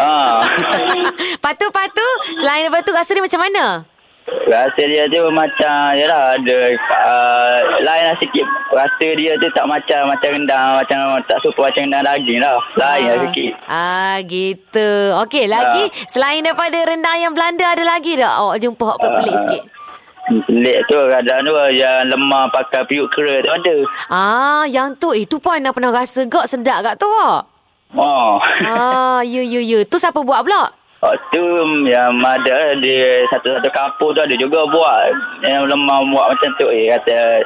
Ha. 0.00 0.12
Patu 1.44 1.66
patu. 1.68 2.08
Selain 2.40 2.64
daripada 2.64 2.84
tu 2.84 2.92
Rasa 2.94 3.10
dia 3.12 3.24
macam 3.24 3.40
mana? 3.40 3.64
Rasa 4.46 4.82
dia 4.86 5.10
tu 5.10 5.22
macam 5.34 5.90
yalah 5.96 6.38
ada 6.38 6.58
uh, 7.02 7.56
lain 7.82 8.04
lah 8.06 8.16
sikit. 8.22 8.46
Rasa 8.70 9.06
dia 9.18 9.32
tu 9.40 9.48
tak 9.56 9.66
macam 9.66 10.06
macam 10.06 10.28
rendang 10.30 10.70
macam 10.78 11.00
tak 11.26 11.38
super 11.42 11.66
macam 11.66 11.82
rendang 11.88 12.04
daging 12.06 12.38
lah. 12.38 12.56
Lain 12.78 13.02
lah 13.10 13.18
sikit. 13.26 13.52
Ah 13.66 14.16
gitu. 14.22 14.90
Okey 15.26 15.50
lagi? 15.50 15.90
Selain 16.06 16.46
daripada 16.46 16.78
rendang 16.86 17.14
ayam 17.18 17.32
Belanda 17.34 17.74
Ada 17.74 17.82
lagi 17.82 18.14
tak? 18.14 18.30
Awak 18.30 18.56
jumpa 18.62 18.84
hak 18.86 18.98
pelik 19.02 19.36
sikit 19.44 19.62
Pelik 20.28 20.78
tu 20.86 20.98
kadang 21.08 21.40
tu 21.42 21.52
yang 21.74 22.06
lemah 22.06 22.52
pakai 22.52 22.84
periuk 22.86 23.08
kera 23.10 23.40
tu 23.40 23.50
ada. 23.50 23.76
Ah, 24.12 24.62
yang 24.68 24.94
tu 25.00 25.16
itu 25.16 25.40
pun 25.40 25.56
Ana 25.56 25.72
pernah 25.72 25.90
rasa 25.90 26.28
gak 26.28 26.46
sedap 26.46 26.84
kat 26.84 26.94
tu. 27.00 27.08
Oh. 27.96 28.38
Ah, 28.62 29.24
ya 29.32 29.42
ya 29.42 29.60
ya. 29.64 29.82
Tu 29.88 29.96
siapa 29.98 30.20
buat 30.22 30.44
pula? 30.46 30.70
Oh, 31.00 31.16
tu 31.32 31.40
yang 31.88 32.20
ada 32.20 32.76
di 32.76 32.92
satu-satu 33.32 33.72
kampung 33.72 34.12
tu 34.12 34.20
ada 34.20 34.36
juga 34.36 34.68
buat 34.68 35.08
yang 35.48 35.64
lemah 35.64 36.04
buat 36.12 36.26
macam 36.28 36.50
tu 36.60 36.68
eh 36.68 36.92
kata 36.92 37.40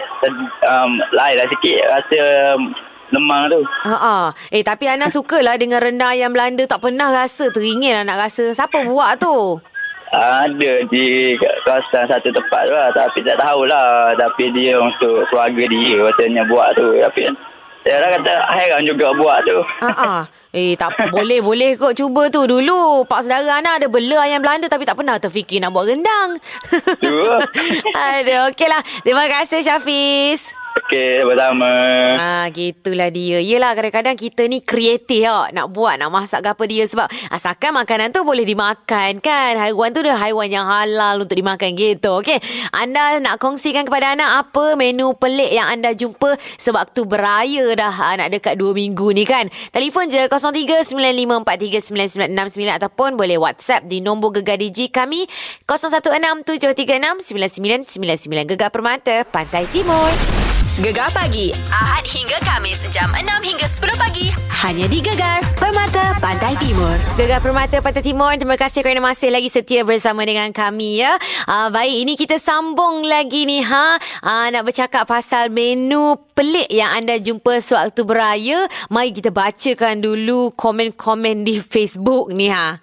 um, 0.67 0.99
lain 1.15 1.39
lah 1.39 1.47
sikit 1.47 1.81
rasa 1.87 2.21
lemang 3.15 3.47
tu. 3.47 3.63
Ha 3.87 3.95
ah. 3.95 4.27
Eh 4.51 4.67
tapi 4.67 4.91
Ana 4.91 5.07
sukalah 5.07 5.55
dengan 5.55 5.79
rendang 5.79 6.11
ayam 6.11 6.35
Belanda 6.35 6.67
tak 6.67 6.83
pernah 6.83 7.15
rasa 7.15 7.47
teringin 7.55 7.95
lah 7.95 8.03
nak 8.03 8.27
rasa. 8.27 8.51
Siapa 8.51 8.91
buat 8.91 9.23
tu? 9.23 9.63
Ada 10.15 10.73
di 10.87 11.35
kawasan 11.67 12.07
satu 12.07 12.31
tempat 12.31 12.63
tu 12.71 12.75
lah 12.75 12.91
tapi 12.95 13.19
tak 13.27 13.35
tahulah 13.43 14.15
tapi 14.15 14.55
dia 14.55 14.79
untuk 14.79 15.27
keluarga 15.29 15.65
dia 15.67 15.99
katanya 16.15 16.43
buat 16.47 16.71
tu 16.79 16.87
tapi 17.03 17.23
saya 17.85 18.01
orang 18.01 18.13
kata 18.17 18.33
heran 18.57 18.83
juga 18.89 19.07
buat 19.13 19.39
tu. 19.45 19.59
Ah. 19.85 20.25
Eh 20.55 20.79
tak 20.79 20.95
boleh 21.11 21.43
boleh 21.43 21.75
kok 21.75 21.99
cuba 21.99 22.31
tu 22.31 22.47
dulu. 22.47 23.03
Pak 23.11 23.27
saudara 23.27 23.59
Ana 23.59 23.75
ada 23.75 23.91
bela 23.91 24.23
ayam 24.23 24.39
Belanda 24.39 24.71
tapi 24.71 24.87
tak 24.87 24.95
pernah 24.95 25.19
terfikir 25.19 25.59
nak 25.59 25.75
buat 25.75 25.91
rendang. 25.91 26.39
Tu. 27.03 27.23
Aduh, 28.15 28.55
okeylah. 28.55 28.79
Terima 29.03 29.27
kasih 29.27 29.67
Syafiz. 29.67 30.55
Okey, 30.75 31.23
bersama. 31.23 31.71
Ah, 32.19 32.51
gitulah 32.51 33.07
dia. 33.15 33.39
Yelah, 33.39 33.79
kadang-kadang 33.79 34.19
kita 34.19 34.51
ni 34.51 34.59
kreatif 34.59 35.31
tak 35.45 35.61
nak 35.61 35.77
buat, 35.77 36.01
nak 36.01 36.09
masak 36.09 36.41
ke 36.41 36.57
apa 36.57 36.65
dia. 36.65 36.89
Sebab 36.89 37.05
asalkan 37.29 37.77
makanan 37.77 38.17
tu 38.17 38.25
boleh 38.25 38.49
dimakan 38.49 39.21
kan. 39.21 39.61
Haiwan 39.61 39.93
tu 39.93 40.01
dah 40.01 40.17
haiwan 40.17 40.49
yang 40.49 40.65
halal 40.65 41.21
untuk 41.21 41.37
dimakan 41.37 41.77
gitu. 41.77 42.25
Okey, 42.25 42.41
anda 42.73 43.21
nak 43.21 43.37
kongsikan 43.37 43.85
kepada 43.85 44.17
anak 44.17 44.49
apa 44.49 44.73
menu 44.75 45.15
pelik 45.15 45.53
yang 45.53 45.69
anda 45.69 45.93
jumpa 45.93 46.41
sewaktu 46.57 47.05
beraya 47.05 47.69
dah 47.77 47.93
ah, 47.93 48.17
nak 48.25 48.33
dekat 48.33 48.57
2 48.57 48.73
minggu 48.73 49.13
ni 49.13 49.29
kan. 49.29 49.53
Telefon 49.69 50.09
je 50.09 50.25
0395439969 50.27 52.81
ataupun 52.81 53.21
boleh 53.21 53.37
WhatsApp 53.37 53.85
di 53.85 54.01
nombor 54.01 54.41
Gegar 54.41 54.57
Digi 54.57 54.89
kami 54.89 55.29
0167369999 55.69 58.49
Gegar 58.51 58.73
Permata 58.73 59.29
Pantai 59.29 59.69
Timur. 59.69 60.34
Gegar 60.75 61.07
pagi 61.15 61.55
Ahad 61.71 62.03
hingga 62.03 62.35
Kamis 62.43 62.83
jam 62.91 63.07
6 63.15 63.23
hingga 63.47 63.63
10 63.63 63.95
pagi. 63.95 64.35
Hanya 64.59 64.91
di 64.91 64.99
Gegar 64.99 65.39
Permata 65.55 66.19
Pantai 66.19 66.59
Timur. 66.59 66.99
Gegar 67.15 67.39
Permata 67.39 67.79
Pantai 67.79 68.03
Timur. 68.03 68.35
Terima 68.35 68.59
kasih 68.59 68.83
kerana 68.83 68.99
masih 68.99 69.31
lagi 69.31 69.47
setia 69.47 69.87
bersama 69.87 70.27
dengan 70.27 70.51
kami 70.51 70.99
ya. 70.99 71.15
Uh, 71.47 71.71
Baik 71.71 71.95
ini 71.95 72.19
kita 72.19 72.43
sambung 72.43 73.07
lagi 73.07 73.47
ni 73.47 73.63
ha? 73.63 74.03
Uh, 74.19 74.51
Nak 74.51 74.67
bercakap 74.67 75.07
pasal 75.07 75.47
menu 75.47 76.19
pelik 76.35 76.67
yang 76.67 76.91
anda 76.91 77.23
jumpa 77.23 77.63
sewaktu 77.63 78.03
beraya. 78.03 78.67
Mari 78.91 79.15
kita 79.15 79.31
bacakan 79.31 80.03
dulu 80.03 80.51
komen-komen 80.59 81.47
di 81.47 81.63
Facebook 81.63 82.35
ni 82.35 82.51
ha 82.51 82.83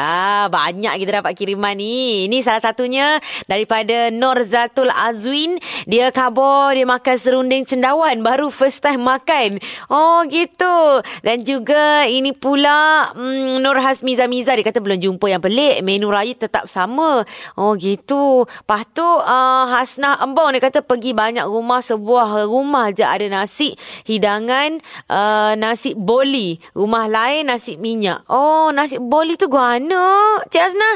Ah, 0.00 0.48
banyak 0.48 0.96
kita 0.96 1.20
dapat 1.20 1.36
kiriman 1.36 1.76
ni. 1.76 2.24
Ini 2.24 2.40
salah 2.40 2.64
satunya 2.64 3.20
daripada 3.44 4.08
Norzatul 4.08 4.88
Azwin. 4.88 5.60
Dia 5.84 6.08
khabar 6.08 6.72
dia 6.72 6.88
makan 6.88 7.16
serunding 7.20 7.68
cendawan. 7.68 8.24
Baru 8.24 8.48
first 8.48 8.80
time 8.80 9.04
makan. 9.04 9.60
Oh, 9.92 10.24
gitu. 10.24 11.04
Dan 11.20 11.44
juga 11.44 12.08
ini 12.08 12.32
pula 12.32 13.12
mm, 13.12 13.60
Nur 13.60 13.76
Hasmiza 13.76 14.24
Miza. 14.24 14.56
Dia 14.56 14.64
kata 14.64 14.80
belum 14.80 15.04
jumpa 15.04 15.28
yang 15.28 15.44
pelik. 15.44 15.84
Menu 15.84 16.08
raya 16.08 16.32
tetap 16.32 16.64
sama. 16.72 17.20
Oh, 17.60 17.76
gitu. 17.76 18.48
Lepas 18.48 18.88
tu 18.96 19.04
uh, 19.04 19.64
Hasnah 19.68 20.24
Embong 20.24 20.56
dia 20.56 20.64
kata 20.64 20.80
pergi 20.80 21.12
banyak 21.12 21.44
rumah. 21.44 21.84
Sebuah 21.84 22.48
rumah 22.48 22.88
je 22.88 23.04
ada 23.04 23.28
nasi 23.28 23.76
hidangan 24.08 24.80
uh, 25.12 25.52
nasi 25.60 25.92
boli. 25.92 26.56
Rumah 26.72 27.04
lain 27.04 27.52
nasi 27.52 27.76
minyak. 27.76 28.24
Oh, 28.32 28.72
nasi 28.72 28.96
boli 28.96 29.36
tu 29.36 29.52
gua 29.52 29.76
mana? 29.90 30.46
Cik 30.46 30.62
Azna, 30.62 30.90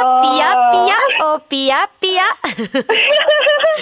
Oh. 0.00 0.20
Pia, 0.24 0.48
Pia, 0.72 0.98
oh 1.20 1.36
Pia, 1.44 1.80
Pia. 2.00 2.28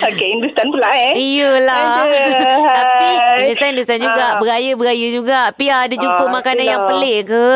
Okey, 0.10 0.26
Hindustan 0.26 0.66
pula 0.74 0.90
eh. 0.90 1.14
Iyalah. 1.14 1.51
Aduh, 1.54 2.64
Tapi 2.64 3.06
hai. 3.12 3.36
Hindustan-Hindustan 3.42 3.98
juga. 3.98 4.24
Ah. 4.26 4.38
Beraya-beraya 4.38 5.06
juga. 5.08 5.40
Pia 5.52 5.84
ada 5.84 5.94
jumpa 5.94 6.22
Ah, 6.22 6.32
makanan 6.32 6.64
yang 6.64 6.80
itulah. 6.80 6.90
pelik 6.90 7.18
ke? 7.26 7.48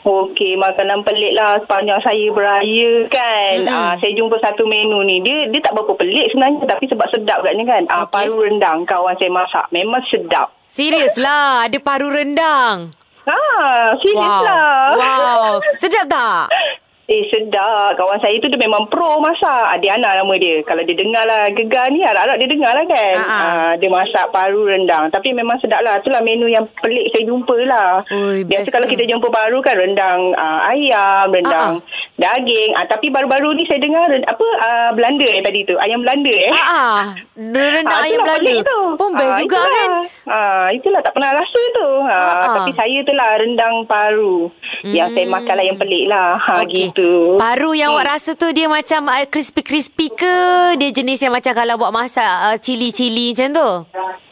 Okey, 0.00 0.56
makanan 0.56 1.04
pelik 1.04 1.32
lah 1.34 1.60
sepanjang 1.60 2.00
saya 2.00 2.26
beraya 2.30 2.90
kan. 3.08 3.52
Mm-mm. 3.58 3.68
Ah, 3.70 3.92
saya 3.94 4.12
jumpa 4.12 4.36
satu 4.38 4.64
menu 4.64 5.00
ni. 5.02 5.20
Dia 5.20 5.46
dia 5.46 5.60
tak 5.60 5.72
berapa 5.72 5.92
pelik 5.92 6.26
sebenarnya 6.28 6.64
tapi 6.66 6.84
sebab 6.86 7.06
sedap 7.10 7.38
katnya 7.40 7.64
kan. 7.64 7.82
Ah, 7.86 8.02
Okey. 8.02 8.12
paru 8.26 8.40
rendang 8.40 8.78
kawan 8.84 9.14
saya 9.14 9.28
masak. 9.28 9.64
Memang 9.70 10.00
sedap. 10.06 10.48
Serius 10.64 11.14
lah. 11.16 11.64
Ada 11.64 11.78
paru 11.78 12.08
rendang. 12.08 12.88
Ah, 13.22 13.92
serius 14.00 14.16
Wow. 14.18 14.42
lah. 14.42 14.88
Wow. 14.96 15.50
Sedap 15.76 16.06
tak? 16.06 16.48
Eh 17.10 17.26
sedap 17.26 17.98
Kawan 17.98 18.22
saya 18.22 18.38
tu 18.38 18.46
dia 18.46 18.60
memang 18.62 18.86
pro 18.86 19.18
masak. 19.18 19.50
Ah, 19.66 19.74
Diana 19.82 20.14
nama 20.14 20.34
dia. 20.38 20.62
Kalau 20.62 20.86
dia 20.86 20.94
dengar 20.94 21.26
lah 21.26 21.50
Gegar 21.50 21.90
ni 21.90 22.06
Harap-harap 22.06 22.38
dia 22.38 22.46
dengar 22.46 22.70
lah 22.70 22.84
kan. 22.86 23.14
Ah. 23.18 23.34
Ah, 23.34 23.72
Dia 23.74 23.90
masak 23.90 24.30
paru 24.30 24.70
rendang. 24.70 25.10
Tapi 25.10 25.34
memang 25.34 25.58
sedap 25.58 25.82
lah. 25.82 25.98
Itulah 25.98 26.22
menu 26.22 26.46
yang 26.46 26.70
pelik 26.78 27.10
saya 27.10 27.26
jumpa 27.26 27.56
lah. 27.66 28.06
Oi, 28.14 28.46
Biasa 28.46 28.70
kalau 28.70 28.86
kita 28.86 29.02
jumpa 29.10 29.26
baru 29.26 29.58
kan 29.58 29.74
Rendang 29.74 30.38
ah, 30.38 30.70
ayam 30.70 31.34
Rendang 31.34 31.82
daging 32.20 32.70
ah, 32.72 32.84
Tapi 32.84 33.08
baru-baru 33.08 33.50
ni 33.52 33.64
saya 33.64 33.80
dengar 33.80 34.04
Apa 34.22 34.46
ah, 34.60 34.90
Belanda 34.92 35.24
eh 35.24 35.40
tadi 35.40 35.64
tu 35.64 35.74
Ayam 35.74 36.00
Belanda 36.00 36.28
eh 36.28 36.52
Ah, 36.52 36.68
ah. 36.68 37.02
rendang 37.34 37.88
Ah, 37.90 38.04
ayam 38.04 38.20
Belanda. 38.20 38.54
tu. 38.62 38.80
Pun 38.94 39.10
best 39.12 39.32
Ah, 39.32 39.40
juga 39.40 39.56
itulah. 39.56 39.72
kan. 39.72 39.90
Ah, 40.26 40.66
itulah 40.70 41.00
tak 41.00 41.12
pernah 41.12 41.32
rasa 41.32 41.60
tu. 41.72 41.88
Ah, 42.02 42.12
Ah, 42.12 42.20
ah. 42.20 42.52
Tapi 42.54 42.70
saya 42.72 42.98
tu 43.00 43.12
lah 43.12 43.30
rendang 43.34 43.74
paru. 43.84 44.52
Yang 44.82 45.08
saya 45.12 45.26
makan 45.26 45.54
lah 45.54 45.64
yang 45.64 45.78
pelik 45.78 46.04
lah. 46.06 46.28
Ha, 46.36 46.52
Hmm. 46.52 46.62
Okey. 46.62 46.76
gitu. 46.86 47.10
Paru 47.36 47.72
yang 47.72 47.90
awak 47.90 48.06
rasa 48.10 48.30
tu 48.34 48.50
dia 48.50 48.66
macam 48.66 49.08
uh, 49.08 49.24
crispy-crispy 49.24 50.12
ke? 50.12 50.36
Dia 50.76 50.90
jenis 50.90 51.18
yang 51.18 51.32
macam 51.32 51.52
kalau 51.52 51.74
buat 51.76 51.90
masak 51.90 52.22
uh, 52.44 52.56
cili-cili 52.56 53.32
macam 53.32 53.48
tu? 53.50 53.70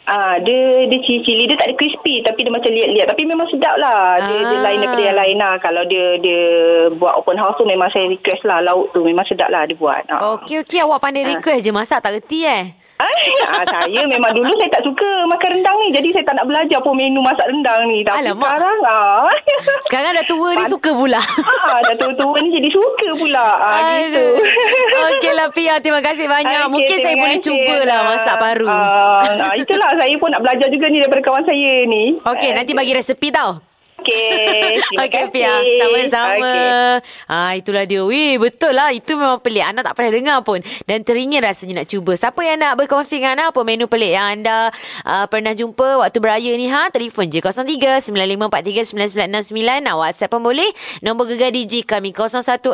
Ah, 0.09 0.41
dia 0.41 0.57
dia 0.89 0.99
cili-cili 0.99 1.45
dia 1.45 1.53
tak 1.53 1.69
ada 1.69 1.77
crispy 1.77 2.25
tapi 2.25 2.41
dia 2.41 2.49
macam 2.49 2.73
liat-liat 2.73 3.05
tapi 3.05 3.29
memang 3.29 3.45
sedap 3.45 3.77
lah. 3.77 4.17
Dia, 4.17 4.37
dia 4.41 4.57
Ah. 4.57 4.63
lain 4.65 4.77
daripada 4.81 5.03
yang 5.05 5.19
lain 5.21 5.37
lah. 5.37 5.53
Kalau 5.61 5.83
dia 5.85 6.17
dia 6.17 6.41
buat 6.97 7.13
open 7.13 7.37
house 7.37 7.53
tu 7.55 7.63
memang 7.63 7.93
saya 7.93 8.09
request 8.09 8.41
lah 8.41 8.57
lauk 8.59 8.89
tu 8.89 9.05
memang 9.05 9.21
sedap 9.23 9.53
lah 9.53 9.69
dia 9.69 9.77
buat. 9.77 10.01
Ah. 10.09 10.33
Okey, 10.33 10.65
okey. 10.65 10.81
Awak 10.81 10.97
pandai 10.97 11.29
request 11.29 11.61
je 11.61 11.69
masak 11.69 12.01
tak 12.01 12.17
reti 12.17 12.41
eh? 12.41 12.73
Ah, 12.99 13.63
saya 13.63 14.01
memang 14.05 14.31
dulu 14.35 14.51
saya 14.59 14.69
tak 14.75 14.83
suka 14.83 15.07
makan 15.25 15.49
rendang 15.55 15.77
ni. 15.79 15.87
Jadi 15.95 16.07
saya 16.11 16.23
tak 16.27 16.35
nak 16.35 16.45
belajar 16.51 16.79
pun 16.83 16.93
menu 16.95 17.23
masak 17.23 17.47
rendang 17.47 17.81
ni. 17.87 18.03
Tapi 18.03 18.19
Alamak. 18.27 18.43
sekarang 18.43 18.79
ah. 18.85 19.27
Sekarang 19.87 20.11
dah 20.13 20.25
tua 20.27 20.49
ni 20.55 20.65
suka 20.67 20.91
pula. 20.91 21.19
ah, 21.19 21.79
dah 21.81 21.95
tua-tua 21.95 22.37
ni 22.43 22.49
jadi 22.51 22.69
suka 22.69 23.07
pula. 23.15 23.47
Ah, 23.55 24.03
gitu. 24.03 24.23
Okey 25.15 25.31
lah 25.31 25.47
Pia, 25.49 25.79
terima 25.79 26.03
kasih 26.03 26.27
banyak. 26.27 26.67
Okey, 26.67 26.73
Mungkin 26.75 26.97
saya 26.99 27.15
boleh 27.15 27.37
cubalah 27.39 27.99
masak 28.05 28.35
paru. 28.37 28.67
Ah, 28.67 29.23
ah, 29.23 29.53
itulah 29.55 29.89
saya 29.95 30.15
pun 30.19 30.29
nak 30.29 30.41
belajar 30.43 30.67
juga 30.67 30.85
ni 30.91 30.99
daripada 30.99 31.21
kawan 31.23 31.43
saya 31.47 31.71
ni. 31.87 32.19
Okey, 32.19 32.51
nanti 32.51 32.71
bagi 32.75 32.91
resepi 32.91 33.31
tau. 33.31 33.68
Okey, 34.09 34.81
terima 34.81 35.05
Okey 35.05 35.13
kasih. 35.13 35.29
Pia, 35.29 35.53
sama-sama. 35.77 36.53
Okey. 36.53 36.69
Ah 37.29 37.51
itulah 37.53 37.83
dia. 37.85 38.01
Weh, 38.01 38.41
betul 38.41 38.73
lah. 38.73 38.89
Itu 38.89 39.15
memang 39.15 39.39
pelik. 39.39 39.65
Anda 39.65 39.85
tak 39.85 39.93
pernah 39.93 40.11
dengar 40.13 40.37
pun 40.41 40.59
dan 40.89 41.05
teringin 41.05 41.45
rasanya 41.45 41.83
nak 41.83 41.87
cuba. 41.87 42.17
Siapa 42.17 42.41
yang 42.41 42.57
nak 42.59 42.73
berkongsi 42.81 43.21
dengan 43.21 43.37
anda 43.37 43.45
apa 43.53 43.61
menu 43.61 43.85
pelik 43.85 44.11
yang 44.17 44.41
anda 44.41 44.73
uh, 45.05 45.25
pernah 45.29 45.53
jumpa 45.53 46.01
waktu 46.01 46.17
beraya 46.17 46.51
ni 46.57 46.65
ha? 46.67 46.89
Telefon 46.89 47.29
je 47.29 47.39
03 47.39 48.01
9543 48.09 48.97
9969. 49.53 49.85
Nak 49.85 49.95
WhatsApp 49.95 50.31
pun 50.33 50.41
boleh. 50.41 50.69
Nombor 51.05 51.29
gegar 51.29 51.53
DJ 51.53 51.85
kami 51.85 52.11
016 52.11 52.65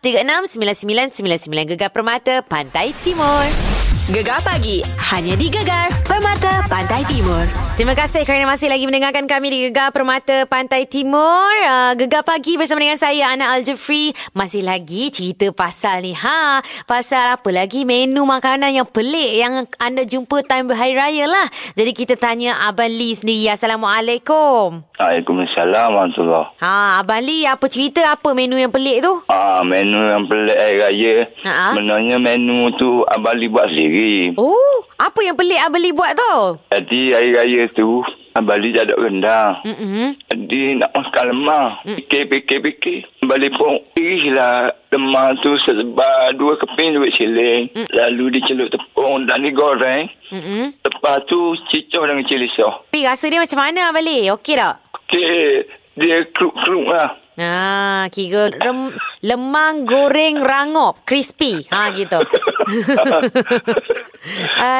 36 0.00 0.54
9999 0.54 1.72
Gegar 1.74 1.90
Permata 1.90 2.40
Pantai 2.46 2.94
Timur. 3.02 3.65
Gegar 4.06 4.38
pagi 4.38 4.78
hanya 5.10 5.34
di 5.34 5.50
Gegar 5.50 5.90
Permata 6.06 6.62
Pantai 6.70 7.02
Timur. 7.10 7.42
Terima 7.74 7.90
kasih 7.98 8.22
kerana 8.22 8.46
masih 8.46 8.70
lagi 8.70 8.86
mendengarkan 8.86 9.26
kami 9.26 9.50
di 9.50 9.58
Gegar 9.66 9.90
Permata 9.90 10.46
Pantai 10.46 10.86
Timur. 10.86 11.50
Uh, 11.66 11.90
Gegar 11.98 12.22
pagi 12.22 12.54
bersama 12.54 12.86
dengan 12.86 12.94
saya 12.94 13.34
Ana 13.34 13.58
Aljefri. 13.58 14.14
Masih 14.30 14.62
lagi 14.62 15.10
cerita 15.10 15.50
pasal 15.50 16.06
ni. 16.06 16.14
Ha, 16.14 16.62
pasal 16.86 17.34
apa 17.34 17.50
lagi 17.50 17.82
menu 17.82 18.22
makanan 18.22 18.78
yang 18.78 18.86
pelik 18.86 19.42
yang 19.42 19.66
anda 19.82 20.06
jumpa 20.06 20.38
time 20.46 20.70
berhari 20.70 20.94
raya 20.94 21.26
lah. 21.26 21.50
Jadi 21.74 21.90
kita 21.90 22.14
tanya 22.14 22.62
Abang 22.62 22.86
Lee 22.86 23.18
sendiri. 23.18 23.50
Assalamualaikum. 23.50 24.86
Waalaikumsalam 24.96 25.92
warahmatullahi 25.92 26.56
Ha, 26.56 27.04
Abang 27.04 27.20
Lee 27.20 27.44
apa 27.44 27.68
cerita 27.68 28.00
apa 28.08 28.32
menu 28.32 28.56
yang 28.56 28.72
pelik 28.72 29.04
tu? 29.04 29.12
Ah, 29.28 29.60
menu 29.60 29.92
yang 29.96 30.24
pelik 30.24 30.56
hari 30.56 30.76
raya. 30.80 31.14
Ha-ha. 31.44 31.76
Sebenarnya 31.76 32.16
menu 32.16 32.72
tu 32.80 33.04
Abang 33.04 33.36
Lee 33.36 33.52
buat 33.52 33.68
sendiri. 33.68 34.32
Oh, 34.40 34.76
apa 34.96 35.20
yang 35.20 35.36
pelik 35.36 35.60
Abang 35.60 35.84
Lee 35.84 35.92
buat 35.92 36.16
tu? 36.16 36.34
Jadi 36.72 37.12
hari 37.12 37.30
raya 37.36 37.62
tu 37.76 38.00
Abang 38.32 38.56
Lee 38.56 38.72
jaduk 38.72 38.96
rendang. 38.96 39.60
Mm-mm. 39.64 40.16
Jadi 40.32 40.80
nak 40.80 40.92
makan 40.92 41.24
lemah. 41.28 41.68
Fikir, 41.84 42.28
fikir, 42.32 42.58
fikir. 42.64 42.98
Abang 43.20 43.40
Lee 43.40 43.52
pun 43.52 43.76
irislah 43.96 44.72
lemah 44.92 45.28
tu 45.40 45.60
sebar 45.60 46.32
dua 46.36 46.56
keping 46.56 46.96
duit 46.96 47.12
siling. 47.16 47.68
Lalu 47.92 48.40
dicelup 48.40 48.72
tepung 48.72 49.28
dan 49.28 49.44
digoreng. 49.44 50.08
Mm-mm. 50.32 50.72
Lepas 50.80 51.20
tu 51.28 51.52
cicoh 51.68 52.08
dengan 52.08 52.24
cili 52.24 52.48
sauce. 52.52 52.88
Tapi 52.88 53.04
rasa 53.04 53.28
dia 53.28 53.40
macam 53.40 53.60
mana 53.60 53.92
Abang 53.92 54.04
Lee? 54.04 54.32
Okey 54.32 54.56
tak? 54.56 54.85
Okey, 55.06 55.70
dia 55.94 56.26
kruk-kruk 56.34 56.90
lah. 56.90 57.14
Ah, 57.38 58.08
kira 58.10 58.48
rem, 58.48 58.90
lemang 59.22 59.86
goreng 59.86 60.42
rangop 60.42 61.06
crispy. 61.06 61.62
Ha 61.70 61.94
gitu. 61.94 62.16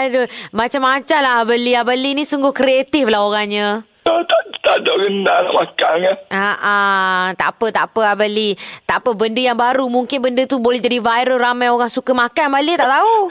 Aduh, 0.02 0.26
macam-macam 0.50 1.18
lah 1.23 1.47
beli 1.47 1.78
beli 1.87 2.18
ni 2.18 2.25
sungguh 2.26 2.50
kreatif 2.50 3.06
lah 3.06 3.29
orangnya. 3.29 3.87
tak, 4.03 4.18
tak, 4.27 4.42
tak 4.66 4.83
ada 4.83 4.92
rendang 4.98 5.42
nak 5.46 5.55
makan 5.55 5.94
kan. 6.02 6.16
Ah, 6.35 6.57
ah, 6.59 7.24
tak 7.38 7.55
apa, 7.55 7.66
tak 7.70 7.85
apa 7.94 8.18
Abang 8.18 8.26
Lee. 8.26 8.59
Tak 8.83 8.98
apa, 8.98 9.14
benda 9.14 9.38
yang 9.38 9.55
baru. 9.55 9.87
Mungkin 9.87 10.18
benda 10.18 10.42
tu 10.42 10.59
boleh 10.59 10.83
jadi 10.83 10.98
viral. 10.98 11.38
Ramai 11.38 11.70
orang 11.70 11.87
suka 11.87 12.11
makan. 12.11 12.50
Abang 12.50 12.66
Lee 12.66 12.74
tak 12.74 12.90
tahu. 12.90 13.14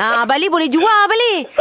Ah, 0.00 0.24
Abang 0.24 0.40
Lee 0.40 0.48
boleh 0.48 0.64
jual 0.64 0.88
Abang 0.88 1.20
Lee. 1.20 1.44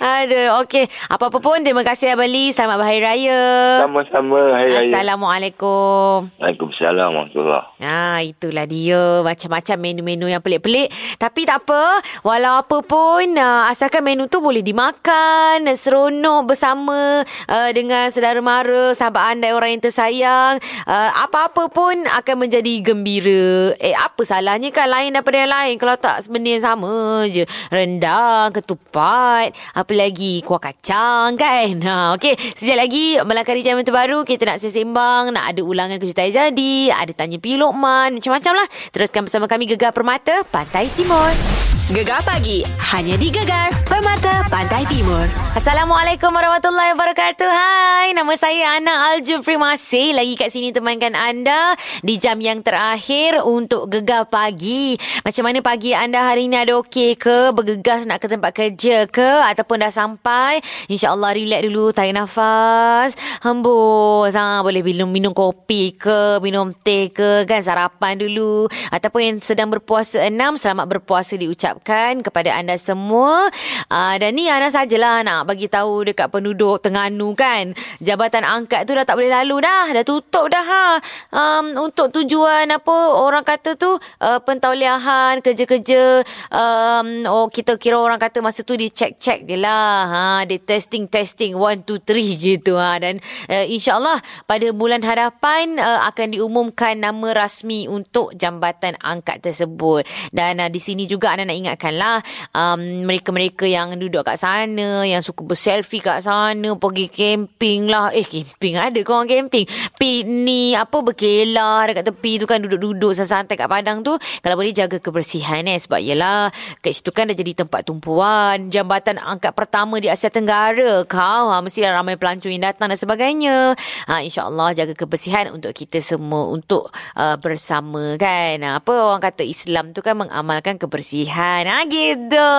Aduh, 0.00 0.64
okey. 0.64 0.88
Apa-apa 1.12 1.36
pun, 1.36 1.60
terima 1.60 1.84
kasih 1.84 2.16
Abang 2.16 2.32
Lee. 2.32 2.48
Selamat 2.48 2.80
Berhari 2.80 3.04
Raya. 3.04 3.40
Sama-sama 3.84 4.56
hari 4.56 4.72
raya. 4.72 4.88
Assalamualaikum. 4.88 6.32
Waalaikumsalam 6.40 7.12
warahmatullahi 7.12 7.84
Ah, 7.84 8.24
itulah 8.24 8.64
dia. 8.64 9.20
Macam-macam 9.20 9.76
menu-menu 9.84 10.32
yang 10.32 10.40
pelik-pelik. 10.40 10.88
Tapi 11.20 11.44
tak 11.44 11.68
apa. 11.68 12.00
Walau 12.24 12.64
apa 12.64 12.88
pun, 12.88 13.36
uh, 13.36 13.68
asalkan 13.68 14.00
menu 14.00 14.24
tu 14.24 14.40
boleh 14.40 14.64
dimakan, 14.64 15.68
seronok 15.76 16.56
bersama 16.56 17.09
uh, 17.26 17.70
dengan 17.74 18.08
saudara 18.08 18.40
mara, 18.40 18.92
sahabat 18.96 19.36
anda 19.36 19.52
orang 19.52 19.76
yang 19.78 19.82
tersayang. 19.84 20.54
Uh, 20.88 21.10
apa-apa 21.26 21.68
pun 21.70 22.06
akan 22.06 22.36
menjadi 22.46 22.74
gembira. 22.82 23.74
Eh, 23.78 23.94
apa 23.94 24.22
salahnya 24.24 24.72
kan 24.74 24.88
lain 24.90 25.14
daripada 25.14 25.36
yang 25.44 25.52
lain. 25.52 25.74
Kalau 25.76 25.94
tak 25.96 26.24
benda 26.32 26.50
yang 26.56 26.64
sama 26.64 27.26
je. 27.28 27.44
Rendang, 27.68 28.50
ketupat, 28.54 29.54
apa 29.54 29.92
lagi, 29.94 30.42
kuah 30.42 30.62
kacang 30.62 31.36
kan. 31.36 31.72
Ha, 31.84 31.94
Okey, 32.16 32.34
sekejap 32.56 32.78
lagi 32.78 33.04
melangkah 33.22 33.54
di 33.54 33.62
jam 33.62 33.78
terbaru. 33.80 34.26
Kita 34.26 34.46
nak 34.50 34.58
sembang, 34.60 35.34
nak 35.34 35.54
ada 35.54 35.60
ulangan 35.62 35.96
kejutan 36.02 36.30
yang 36.30 36.36
jadi, 36.50 36.76
ada 36.94 37.12
tanya 37.14 37.38
Pi 37.38 37.56
Lokman, 37.56 38.18
macam-macam 38.18 38.64
lah. 38.64 38.68
Teruskan 38.90 39.26
bersama 39.26 39.46
kami 39.46 39.70
Gegar 39.70 39.94
Permata, 39.94 40.42
Pantai 40.48 40.90
Timur. 40.92 41.69
Gegar 41.90 42.22
pagi 42.22 42.62
hanya 42.94 43.18
di 43.18 43.34
Gegar 43.34 43.66
Permata 43.82 44.46
Pantai 44.46 44.86
Timur. 44.86 45.26
Assalamualaikum 45.58 46.30
warahmatullahi 46.30 46.94
wabarakatuh. 46.94 47.50
Hai, 47.50 48.14
nama 48.14 48.30
saya 48.38 48.78
Ana 48.78 49.10
Aljufri 49.10 49.58
masih 49.58 50.14
lagi 50.14 50.38
kat 50.38 50.54
sini 50.54 50.70
temankan 50.70 51.18
anda 51.18 51.74
di 52.06 52.14
jam 52.14 52.38
yang 52.38 52.62
terakhir 52.62 53.42
untuk 53.42 53.90
gegar 53.90 54.30
pagi. 54.30 54.94
Macam 55.26 55.42
mana 55.42 55.58
pagi 55.66 55.90
anda 55.90 56.22
hari 56.30 56.46
ini 56.46 56.62
ada 56.62 56.78
okey 56.78 57.18
ke? 57.18 57.50
Bergegas 57.50 58.06
nak 58.06 58.22
ke 58.22 58.30
tempat 58.30 58.54
kerja 58.54 59.10
ke? 59.10 59.42
Ataupun 59.50 59.82
dah 59.82 59.90
sampai? 59.90 60.62
InsyaAllah 60.86 61.34
relax 61.34 61.66
dulu, 61.66 61.90
tarik 61.90 62.14
nafas. 62.14 63.18
Hembus. 63.42 64.38
Ha, 64.38 64.62
boleh 64.62 64.86
minum, 64.86 65.10
minum 65.10 65.34
kopi 65.34 65.98
ke? 65.98 66.38
Minum 66.38 66.70
teh 66.70 67.10
ke? 67.10 67.42
Kan 67.50 67.66
sarapan 67.66 68.14
dulu. 68.14 68.70
Ataupun 68.94 69.20
yang 69.26 69.36
sedang 69.42 69.66
berpuasa 69.74 70.22
enam, 70.30 70.54
selamat 70.54 70.86
berpuasa 70.86 71.34
diucapkan 71.80 72.20
kepada 72.20 72.52
anda 72.52 72.76
semua. 72.76 73.48
Uh, 73.88 74.14
dan 74.20 74.36
ni 74.36 74.46
Ana 74.52 74.68
sajalah 74.68 75.24
nak 75.24 75.48
bagi 75.48 75.66
tahu 75.66 76.04
dekat 76.04 76.28
penduduk 76.28 76.84
Terengganu 76.84 77.32
kan. 77.32 77.72
Jabatan 78.04 78.44
angkat 78.44 78.84
tu 78.84 78.92
dah 78.92 79.04
tak 79.04 79.16
boleh 79.16 79.32
lalu 79.32 79.64
dah. 79.64 79.88
Dah 79.90 80.04
tutup 80.04 80.52
dah 80.52 80.62
ha. 80.62 80.86
Um, 81.32 81.88
untuk 81.88 82.12
tujuan 82.12 82.68
apa 82.68 82.96
orang 83.16 83.42
kata 83.42 83.74
tu 83.80 83.96
uh, 83.96 84.38
pentauliahan, 84.44 85.40
kerja-kerja 85.40 86.22
um, 86.52 87.24
oh 87.26 87.46
kita 87.48 87.80
kira 87.80 87.96
orang 87.96 88.20
kata 88.20 88.44
masa 88.44 88.60
tu 88.62 88.76
dia 88.76 88.92
check-check 88.92 89.48
je 89.48 89.56
lah. 89.56 90.06
Ha, 90.10 90.22
dia 90.44 90.60
testing-testing 90.60 91.56
1 91.56 91.86
2 91.86 92.02
3 92.04 92.36
gitu 92.36 92.76
ha 92.76 93.00
dan 93.00 93.22
uh, 93.48 93.64
insyaallah 93.66 94.20
pada 94.44 94.70
bulan 94.74 95.00
hadapan 95.00 95.80
uh, 95.80 96.04
akan 96.12 96.36
diumumkan 96.36 97.00
nama 97.00 97.32
rasmi 97.32 97.88
untuk 97.88 98.34
jambatan 98.36 98.98
angkat 99.00 99.40
tersebut. 99.40 100.04
Dan 100.34 100.60
uh, 100.60 100.68
di 100.68 100.80
sini 100.82 101.06
juga 101.06 101.32
anda 101.32 101.46
nak 101.46 101.56
ingat 101.56 101.69
ingatkanlah 101.70 102.18
um, 102.50 103.06
mereka-mereka 103.06 103.64
yang 103.70 103.94
duduk 103.94 104.26
kat 104.26 104.36
sana, 104.36 105.06
yang 105.06 105.22
suka 105.22 105.46
berselfie 105.46 106.02
kat 106.02 106.26
sana, 106.26 106.74
pergi 106.74 107.06
camping 107.06 107.86
lah. 107.86 108.10
Eh, 108.10 108.26
camping 108.26 108.74
ada 108.74 108.98
ke 108.98 109.10
orang 109.10 109.30
camping? 109.30 109.66
Piknik, 109.94 110.74
apa 110.74 110.96
berkelah 110.98 111.86
dekat 111.86 112.04
tepi 112.10 112.32
tu 112.42 112.46
kan 112.50 112.58
duduk-duduk 112.58 113.14
santai 113.30 113.54
kat 113.54 113.70
padang 113.70 114.02
tu. 114.02 114.16
Kalau 114.42 114.56
boleh 114.58 114.74
jaga 114.74 114.98
kebersihan 114.98 115.62
eh. 115.70 115.78
Sebab 115.78 116.00
yelah, 116.02 116.50
kat 116.82 116.92
situ 116.96 117.14
kan 117.14 117.30
dah 117.30 117.36
jadi 117.36 117.62
tempat 117.62 117.86
tumpuan. 117.86 118.72
Jambatan 118.72 119.22
angkat 119.22 119.54
pertama 119.54 120.02
di 120.02 120.10
Asia 120.10 120.32
Tenggara. 120.32 121.06
Kau 121.06 121.52
ha, 121.52 121.62
mesti 121.62 121.84
ramai 121.86 122.16
pelancong 122.16 122.50
yang 122.50 122.66
datang 122.72 122.90
dan 122.90 122.98
sebagainya. 122.98 123.78
Ha, 124.10 124.24
InsyaAllah 124.26 124.74
jaga 124.74 124.94
kebersihan 124.96 125.54
untuk 125.54 125.70
kita 125.76 126.02
semua. 126.02 126.50
Untuk 126.50 126.90
uh, 127.14 127.36
bersama 127.38 128.16
kan. 128.18 128.58
Ha, 128.64 128.82
apa 128.82 128.92
orang 128.92 129.22
kata 129.22 129.46
Islam 129.46 129.92
tu 129.94 130.00
kan 130.00 130.16
mengamalkan 130.16 130.80
kebersihan. 130.80 131.49
Ha, 131.50 131.82
gitu. 131.90 132.50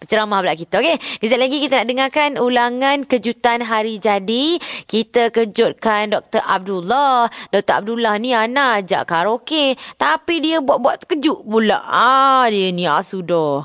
Berceramah 0.00 0.44
pula 0.44 0.52
kita. 0.52 0.84
Okey. 0.84 0.96
Kejap 1.24 1.38
lagi 1.40 1.56
kita 1.64 1.74
nak 1.80 1.88
dengarkan 1.88 2.30
ulangan 2.36 3.08
kejutan 3.08 3.64
hari 3.64 3.96
jadi. 3.96 4.60
Kita 4.84 5.32
kejutkan 5.32 6.12
Dr. 6.12 6.44
Abdullah. 6.44 7.32
Dr. 7.48 7.74
Abdullah 7.80 8.20
ni 8.20 8.36
anak 8.36 8.84
ajak 8.84 9.08
karaoke. 9.08 9.74
Tapi 9.96 10.44
dia 10.44 10.60
buat-buat 10.60 11.08
terkejut 11.08 11.48
pula. 11.48 11.80
Ah, 11.88 12.44
dia 12.52 12.68
ni 12.68 12.84
asudah. 12.84 13.64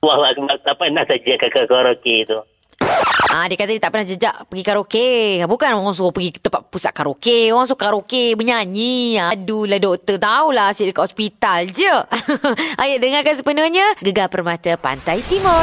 Wah, 0.00 0.16
tak 0.64 0.74
pernah 0.78 1.04
saja 1.04 1.32
kakak 1.36 1.68
karaoke 1.68 2.24
tu. 2.24 2.40
Ah, 3.28 3.44
dia 3.44 3.60
kata 3.60 3.76
dia 3.76 3.82
tak 3.84 3.92
pernah 3.92 4.08
jejak 4.08 4.34
pergi 4.48 4.64
karaoke. 4.64 5.08
Bukan 5.44 5.68
orang 5.76 5.92
suruh 5.92 6.16
pergi 6.16 6.40
tempat 6.40 6.64
pusat 6.72 6.96
karaoke. 6.96 7.52
Orang 7.52 7.68
suruh 7.68 7.76
karaoke 7.76 8.32
bernyanyi. 8.32 9.20
Aduh 9.20 9.68
lah 9.68 9.76
doktor. 9.76 10.16
Tahulah 10.16 10.72
asyik 10.72 10.96
dekat 10.96 11.12
hospital 11.12 11.60
je. 11.68 11.92
Ayo 12.80 12.96
dengarkan 12.96 13.36
sepenuhnya. 13.36 13.84
Gegar 14.00 14.32
Permata 14.32 14.80
Pantai 14.80 15.20
Timur. 15.28 15.60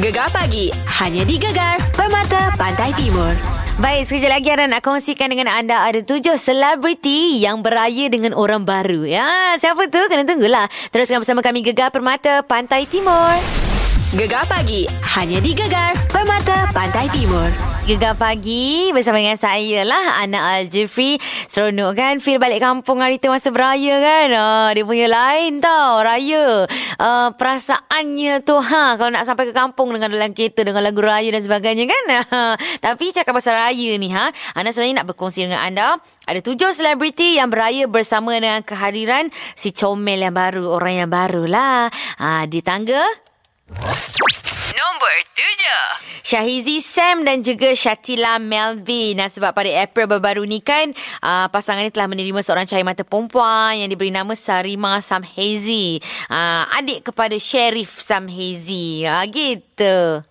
Gegar 0.00 0.32
pagi. 0.32 0.72
Hanya 0.96 1.28
di 1.28 1.36
Gegar 1.36 1.76
Permata 1.92 2.56
Pantai 2.56 2.96
Timur. 2.96 3.36
Baik, 3.76 4.08
sekejap 4.08 4.32
lagi 4.32 4.48
Ana 4.56 4.64
nak 4.72 4.80
kongsikan 4.80 5.28
dengan 5.28 5.52
anda 5.52 5.84
ada 5.84 6.00
tujuh 6.00 6.40
selebriti 6.40 7.44
yang 7.44 7.60
beraya 7.60 8.08
dengan 8.08 8.32
orang 8.32 8.64
baru. 8.64 9.04
Ya, 9.04 9.52
siapa 9.60 9.92
tu? 9.92 10.00
Kena 10.08 10.24
tunggulah. 10.24 10.64
Teruskan 10.88 11.20
bersama 11.20 11.44
kami 11.44 11.60
Gegar 11.60 11.92
Permata 11.92 12.40
Pantai 12.40 12.88
Timur. 12.88 13.65
Gegar 14.14 14.46
pagi. 14.46 14.86
Hanya 15.18 15.42
di 15.42 15.50
Gegar 15.50 15.90
Permata 16.14 16.70
Pantai 16.70 17.10
Timur. 17.10 17.50
Gegar 17.90 18.14
pagi 18.14 18.94
bersama 18.94 19.18
dengan 19.18 19.34
saya 19.34 19.82
lah 19.82 20.22
Ana 20.22 20.58
Al-Jifri 20.58 21.18
Seronok 21.50 21.98
kan 21.98 22.22
feel 22.22 22.38
balik 22.38 22.62
kampung 22.62 23.02
hari 23.02 23.18
tu 23.18 23.34
masa 23.34 23.50
beraya 23.50 23.98
kan? 23.98 24.30
Ah, 24.30 24.70
Dia 24.70 24.86
punya 24.86 25.10
lain 25.10 25.58
tau 25.58 26.06
raya. 26.06 26.70
Uh, 27.02 27.34
Perasaannya 27.34 28.46
tu 28.46 28.54
ha 28.54 28.94
Kalau 28.94 29.10
nak 29.10 29.26
sampai 29.26 29.50
ke 29.50 29.54
kampung 29.54 29.90
dengan 29.90 30.14
dalam 30.14 30.30
kereta 30.30 30.62
Dengan 30.62 30.86
lagu 30.86 31.02
raya 31.02 31.26
dan 31.34 31.42
sebagainya 31.42 31.90
kan? 31.90 32.04
Tapi 32.86 33.10
cakap 33.10 33.34
pasal 33.34 33.58
raya 33.58 33.90
ni 33.98 34.14
ha 34.14 34.30
Ana 34.54 34.70
sebenarnya 34.70 35.02
nak 35.02 35.10
berkongsi 35.10 35.50
dengan 35.50 35.66
anda. 35.66 35.98
Ada 36.30 36.46
tujuh 36.46 36.70
selebriti 36.70 37.42
yang 37.42 37.50
beraya 37.50 37.90
bersama 37.90 38.38
dengan 38.38 38.62
kehadiran 38.62 39.34
Si 39.58 39.74
comel 39.74 40.22
yang 40.22 40.34
baru 40.34 40.78
Orang 40.78 40.94
yang 40.94 41.10
baru 41.10 41.42
lah 41.50 41.90
ha, 42.22 42.46
Di 42.46 42.62
tangga 42.62 43.25
Nombor 43.66 45.16
tujuh. 45.34 45.82
Syahizi 46.22 46.78
Sam 46.78 47.26
dan 47.26 47.42
juga 47.42 47.74
Shatila 47.74 48.38
Melvin. 48.38 49.18
Nah, 49.18 49.26
sebab 49.26 49.50
pada 49.50 49.66
April 49.82 50.06
baru-baru 50.06 50.46
ni 50.46 50.62
kan, 50.62 50.94
uh, 51.18 51.50
pasangan 51.50 51.82
ni 51.82 51.90
telah 51.90 52.06
menerima 52.06 52.46
seorang 52.46 52.62
cahaya 52.62 52.86
mata 52.86 53.02
perempuan 53.02 53.74
yang 53.74 53.90
diberi 53.90 54.14
nama 54.14 54.38
Sarima 54.38 55.02
Samhezi. 55.02 55.98
Uh, 56.30 56.62
adik 56.78 57.10
kepada 57.10 57.34
Sheriff 57.42 57.98
Samhezi. 57.98 59.02
Uh, 59.02 59.26
gitu. 59.34 60.22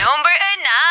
Nombor 0.00 0.34
enam. 0.56 0.83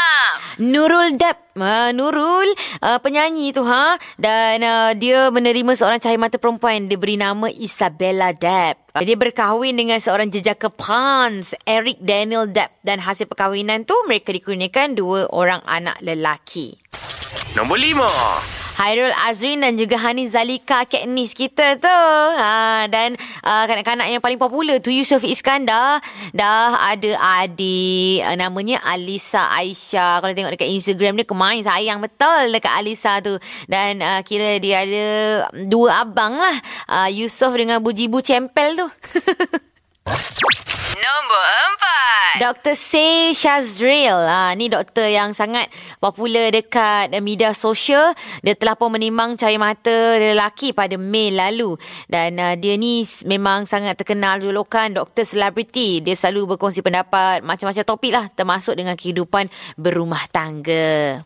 Nurul 0.61 1.17
Deb 1.17 1.37
uh, 1.57 1.89
Nurul 1.89 2.49
uh, 2.81 2.99
penyanyi 3.01 3.53
tu 3.53 3.65
ha 3.65 3.97
dan 4.21 4.61
uh, 4.61 4.91
dia 4.93 5.29
menerima 5.33 5.73
seorang 5.73 5.97
cahaya 5.97 6.19
mata 6.21 6.37
perempuan 6.37 6.85
diberi 6.85 7.17
nama 7.17 7.49
Isabella. 7.49 8.33
Uh, 8.33 9.03
dia 9.05 9.17
berkahwin 9.17 9.73
dengan 9.73 9.97
seorang 9.97 10.29
jejaka 10.29 10.69
Pans 10.69 11.57
Eric 11.65 12.01
Daniel 12.01 12.45
Deb 12.49 12.69
dan 12.85 13.01
hasil 13.01 13.25
perkahwinan 13.25 13.85
tu 13.85 13.97
mereka 14.05 14.29
dikurniakan 14.29 14.93
dua 14.93 15.29
orang 15.33 15.65
anak 15.65 15.97
lelaki. 16.05 16.77
Nombor 17.57 17.81
lima. 17.81 18.09
Hairul 18.73 19.13
Azrin 19.29 19.61
dan 19.61 19.77
juga 19.77 20.01
Hani 20.01 20.25
Zalika 20.25 20.81
Katniss 20.89 21.37
kita 21.37 21.77
tu. 21.77 21.99
Ha, 22.41 22.89
dan 22.89 23.13
uh, 23.45 23.63
kanak-kanak 23.69 24.09
yang 24.09 24.17
paling 24.17 24.41
popular 24.41 24.81
tu 24.81 24.89
Yusuf 24.89 25.21
Iskandar. 25.21 26.01
Dah 26.33 26.89
ada 26.89 27.43
adik 27.45 28.25
uh, 28.25 28.33
namanya 28.33 28.81
Alisa 28.81 29.53
Aisyah. 29.53 30.25
Kalau 30.25 30.33
tengok 30.33 30.57
dekat 30.57 30.73
Instagram 30.73 31.21
dia 31.21 31.27
kemain 31.29 31.61
sayang 31.61 32.01
betul 32.01 32.49
dekat 32.49 32.73
Alisa 32.73 33.21
tu. 33.21 33.37
Dan 33.69 34.01
uh, 34.01 34.25
kira 34.25 34.57
dia 34.57 34.81
ada 34.89 35.05
dua 35.69 36.01
abang 36.01 36.33
lah. 36.41 36.57
Uh, 36.89 37.09
Yusuf 37.13 37.53
dengan 37.53 37.77
Bujibu 37.77 38.25
Cempel 38.25 38.73
tu. 38.73 38.87
Nombor 40.03 41.45
empat. 41.71 42.33
Dr. 42.43 42.75
Say 42.75 43.31
Shazril. 43.31 44.19
Ha, 44.27 44.51
ni 44.53 44.67
doktor 44.67 45.07
yang 45.07 45.31
sangat 45.31 45.71
popular 46.03 46.51
dekat 46.51 47.15
media 47.23 47.55
sosial. 47.55 48.11
Dia 48.43 48.53
telah 48.59 48.75
pun 48.75 48.91
menimbang 48.91 49.39
cahaya 49.39 49.55
mata 49.55 50.19
lelaki 50.19 50.75
pada 50.75 50.99
Mei 50.99 51.31
lalu. 51.31 51.79
Dan 52.11 52.35
uh, 52.35 52.53
dia 52.59 52.75
ni 52.75 53.07
memang 53.23 53.63
sangat 53.63 53.95
terkenal 53.95 54.43
julukan 54.43 54.91
doktor 54.91 55.23
selebriti. 55.23 56.03
Dia 56.03 56.19
selalu 56.19 56.55
berkongsi 56.55 56.83
pendapat 56.83 57.39
macam-macam 57.39 57.83
topik 57.87 58.11
lah. 58.11 58.27
Termasuk 58.27 58.75
dengan 58.75 58.99
kehidupan 58.99 59.47
berumah 59.79 60.27
tangga. 60.29 61.23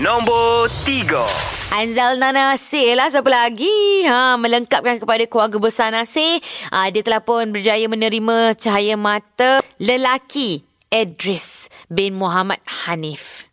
Nombor 0.00 0.66
tiga. 0.82 1.26
Anzalna 1.72 2.32
Nasir 2.36 2.92
lah 2.96 3.08
siapa 3.08 3.32
lagi 3.32 4.04
ha, 4.04 4.36
Melengkapkan 4.36 5.00
kepada 5.00 5.24
keluarga 5.24 5.56
besar 5.56 5.88
Nasir 5.88 6.36
ha, 6.68 6.92
Dia 6.92 7.00
telah 7.00 7.24
pun 7.24 7.48
berjaya 7.48 7.88
menerima 7.88 8.52
cahaya 8.60 8.92
mata 8.92 9.64
lelaki 9.80 10.60
Idris 10.92 11.72
bin 11.88 12.20
Muhammad 12.20 12.60
Hanif 12.84 13.48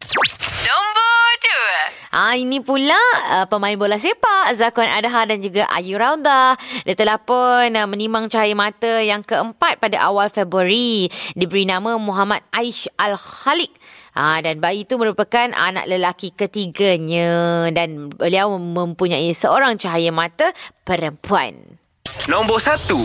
Nombor 0.68 1.10
dua. 1.40 1.76
Ah 2.10 2.34
ini 2.36 2.60
pula 2.60 2.98
uh, 3.38 3.46
pemain 3.46 3.78
bola 3.78 3.96
sepak 3.96 4.52
Zakwan 4.58 4.90
Adha 4.90 5.30
dan 5.30 5.40
juga 5.40 5.70
Ayu 5.70 5.96
Rauda. 5.96 6.58
Dia 6.84 6.98
telah 6.98 7.22
pun 7.22 7.70
uh, 7.70 7.86
menimang 7.86 8.26
cahaya 8.28 8.58
mata 8.58 9.00
yang 9.00 9.22
keempat 9.22 9.78
pada 9.78 10.02
awal 10.02 10.28
Februari. 10.34 11.08
Diberi 11.38 11.70
nama 11.70 12.02
Muhammad 12.02 12.42
Aish 12.50 12.90
Al-Khaliq. 12.98 13.72
Ah 14.20 14.44
dan 14.44 14.60
bayi 14.60 14.84
itu 14.84 15.00
merupakan 15.00 15.48
anak 15.56 15.88
lelaki 15.88 16.36
ketiganya 16.36 17.72
dan 17.72 18.12
beliau 18.12 18.52
mempunyai 18.60 19.32
seorang 19.32 19.80
cahaya 19.80 20.12
mata 20.12 20.52
perempuan. 20.84 21.80
Nombor 22.28 22.60
satu. 22.60 23.00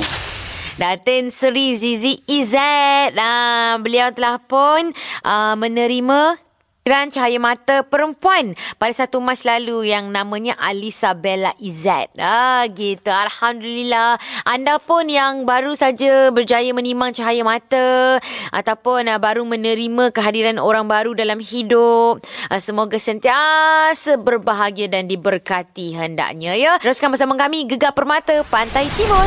Datin 0.75 1.31
Seri 1.31 1.79
Zizi 1.79 2.19
Izzat. 2.27 3.15
Ah, 3.15 3.79
beliau 3.79 4.11
telah 4.11 4.43
pun 4.43 4.91
ah, 5.23 5.55
menerima 5.55 6.44
Geran 6.85 7.09
cahaya 7.09 7.41
mata 7.41 7.81
perempuan 7.81 8.53
pada 8.77 8.93
1 8.93 9.09
Mac 9.25 9.41
lalu 9.49 9.89
yang 9.89 10.13
namanya 10.13 10.53
Alisa 10.61 11.17
Bella 11.17 11.57
Izzat. 11.57 12.13
Ah, 12.21 12.69
gitu. 12.69 13.09
Alhamdulillah. 13.09 14.21
Anda 14.45 14.77
pun 14.77 15.09
yang 15.09 15.49
baru 15.49 15.73
saja 15.73 16.29
berjaya 16.29 16.77
menimang 16.77 17.17
cahaya 17.17 17.41
mata 17.41 18.21
ataupun 18.53 19.09
ah, 19.09 19.17
baru 19.17 19.49
menerima 19.49 20.13
kehadiran 20.13 20.61
orang 20.61 20.85
baru 20.85 21.17
dalam 21.17 21.41
hidup. 21.41 22.21
Ah, 22.53 22.61
semoga 22.61 23.01
sentiasa 23.01 24.21
berbahagia 24.21 24.93
dan 24.93 25.09
diberkati 25.09 25.97
hendaknya 25.97 26.53
ya. 26.53 26.77
Teruskan 26.85 27.09
bersama 27.09 27.33
kami 27.41 27.65
Gegar 27.65 27.97
Permata 27.97 28.45
Pantai 28.53 28.93
Timur. 28.93 29.25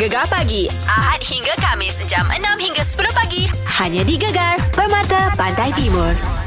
Gegar 0.00 0.24
pagi. 0.32 0.72
Ahad 0.88 1.20
hingga 1.20 1.52
Kamis 1.60 2.00
jam 2.08 2.24
6 2.32 2.40
hingga 2.64 2.80
10 2.80 3.12
pagi. 3.12 3.44
Hanya 3.76 4.00
di 4.08 4.16
Gegar 4.16 4.56
Permata 4.72 5.28
Pantai 5.36 5.68
Timur. 5.76 6.43